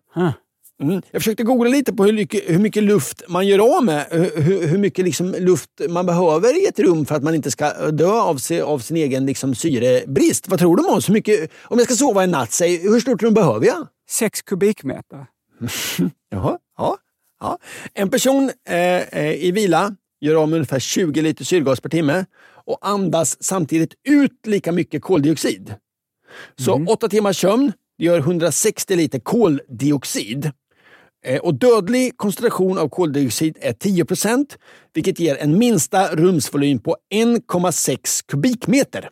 [0.82, 1.02] Mm.
[1.12, 4.06] Jag försökte googla lite på hur mycket, hur mycket luft man gör av med.
[4.12, 7.92] Hur, hur mycket liksom luft man behöver i ett rum för att man inte ska
[7.92, 10.48] dö av, sig, av sin egen liksom syrebrist.
[10.48, 11.10] Vad tror du Måns?
[11.10, 13.88] Om jag ska sova en natt, säg, hur stort rum behöver jag?
[14.10, 15.26] Sex kubikmeter.
[16.30, 16.98] Jaha, ja,
[17.40, 17.58] ja.
[17.94, 22.26] En person eh, i vila gör av med ungefär 20 liter syrgas per timme
[22.66, 25.76] och andas samtidigt ut lika mycket koldioxid.
[26.56, 26.88] Så mm.
[26.88, 30.52] åtta timmars sömn gör 160 liter koldioxid.
[31.24, 34.58] Eh, och dödlig koncentration av koldioxid är 10%
[34.94, 39.10] vilket ger en minsta rumsvolym på 1,6 kubikmeter.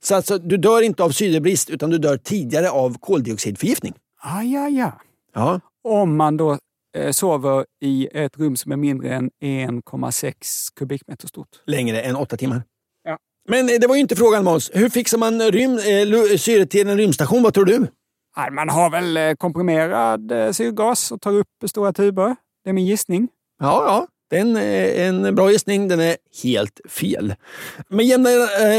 [0.00, 3.94] Så alltså, du dör inte av syrebrist utan du dör tidigare av koldioxidförgiftning.
[4.20, 5.00] Ah, ja, ja.
[5.34, 5.60] ja.
[5.84, 6.58] Om man då
[6.96, 10.34] eh, sover i ett rum som är mindre än 1,6
[10.76, 11.48] kubikmeter stort.
[11.66, 12.62] Längre än åtta timmar.
[13.04, 13.18] Ja.
[13.48, 14.70] Men eh, det var ju inte frågan Måns.
[14.74, 17.42] Hur fixar man rym, eh, syre till en rymdstation?
[17.42, 17.86] Vad tror du?
[18.52, 22.36] Man har väl eh, komprimerad eh, syrgas och tar upp stora tuber.
[22.64, 23.28] Det är min gissning.
[23.60, 24.06] Ja, ja.
[24.30, 25.88] Det är en, eh, en bra gissning.
[25.88, 27.34] Den är helt fel.
[27.88, 28.30] Med jämna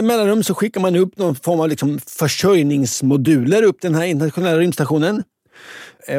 [0.01, 5.23] mellanrum så skickar man upp någon form av liksom försörjningsmoduler upp den här internationella rymdstationen.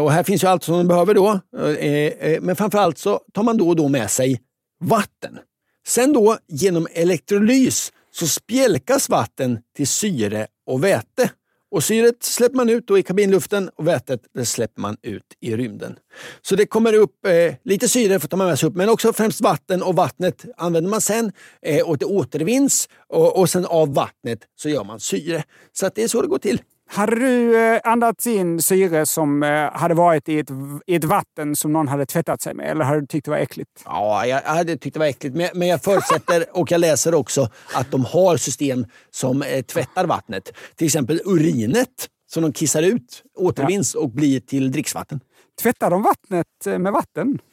[0.00, 1.40] Och här finns ju allt som de behöver då.
[2.40, 4.40] Men framförallt så tar man då och då med sig
[4.80, 5.38] vatten.
[5.86, 11.30] Sen då genom elektrolys så spjälkas vatten till syre och väte.
[11.74, 15.56] Och syret släpper man ut då i kabinluften och vätet det släpper man ut i
[15.56, 15.96] rymden.
[16.42, 19.12] Så det kommer upp eh, lite syre för att man med sig upp, men också
[19.12, 23.94] främst vatten och vattnet använder man sen eh, och det återvinns och, och sen av
[23.94, 25.44] vattnet så gör man syre.
[25.72, 26.60] Så att det är så det går till.
[26.86, 30.50] Hade du eh, andats in syre som eh, hade varit i ett,
[30.86, 32.70] i ett vatten som någon hade tvättat sig med?
[32.70, 33.70] Eller hade du tyckt det var äckligt?
[33.84, 35.36] Ja, jag hade tyckt det var äckligt.
[35.36, 40.06] Men, men jag förutsätter, och jag läser också, att de har system som eh, tvättar
[40.06, 40.52] vattnet.
[40.76, 44.00] Till exempel urinet som de kissar ut återvinns ja.
[44.00, 45.20] och blir till dricksvatten.
[45.62, 47.38] Tvättar de vattnet eh, med vatten?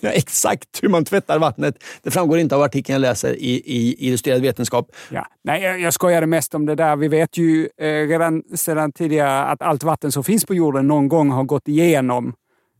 [0.00, 1.84] Ja, exakt hur man tvättar vattnet.
[2.02, 4.92] Det framgår inte av artikeln jag läser i, i Illustrerad vetenskap.
[5.10, 5.26] Ja.
[5.44, 6.96] Nej, jag, jag skojade mest om det där.
[6.96, 11.08] Vi vet ju eh, redan sedan tidigare att allt vatten som finns på jorden någon
[11.08, 12.34] gång har gått igenom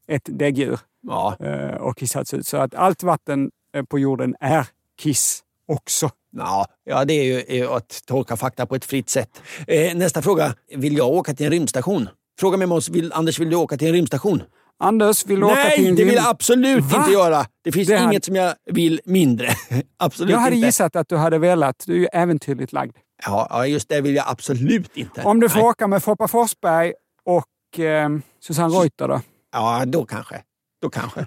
[0.08, 1.36] ett däggdjur ja.
[1.40, 2.46] eh, och kissats ut.
[2.46, 4.66] Så att allt vatten eh, på jorden är
[5.02, 6.10] kiss också.
[6.36, 9.42] Ja, ja det är ju att tolka fakta på ett fritt sätt.
[9.66, 10.54] Eh, nästa fråga.
[10.76, 12.08] Vill jag åka till en rymdstation?
[12.40, 14.42] Fråga mig Måns, vill, Anders, vill du åka till en rymdstation?
[14.78, 16.98] Anders, vill du Nej, åka till en Nej, det vill jag absolut Va?
[16.98, 17.46] inte göra.
[17.64, 18.24] Det finns det inget hade...
[18.24, 19.48] som jag vill mindre.
[19.98, 20.66] absolut Jag hade inte.
[20.66, 21.84] gissat att du hade velat.
[21.86, 22.96] Du är ju äventyrligt lagd.
[23.26, 25.22] Ja, just det vill jag absolut inte.
[25.22, 25.68] Om du får Nej.
[25.68, 26.92] åka med Foppa Forsberg
[27.24, 28.08] och eh,
[28.40, 29.20] Susanne Reuter då?
[29.52, 30.42] Ja, då kanske.
[30.82, 31.20] Då kanske.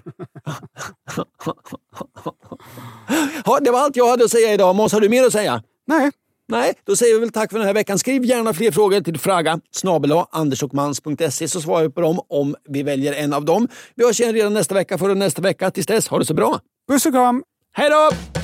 [3.44, 4.74] ja, det var allt jag hade att säga idag.
[4.74, 5.62] Måns, har du mer att säga?
[5.86, 6.10] Nej.
[6.48, 7.98] Nej, då säger vi väl tack för den här veckan.
[7.98, 9.60] Skriv gärna fler frågor till fraga
[10.30, 13.68] andersochmans.se så svarar vi på dem om vi väljer en av dem.
[13.94, 15.70] Vi hörs igen redan nästa vecka för nästa vecka.
[15.70, 16.60] Tills dess, ha det så bra!
[16.88, 17.42] Puss och kram!
[17.72, 18.43] Hej då!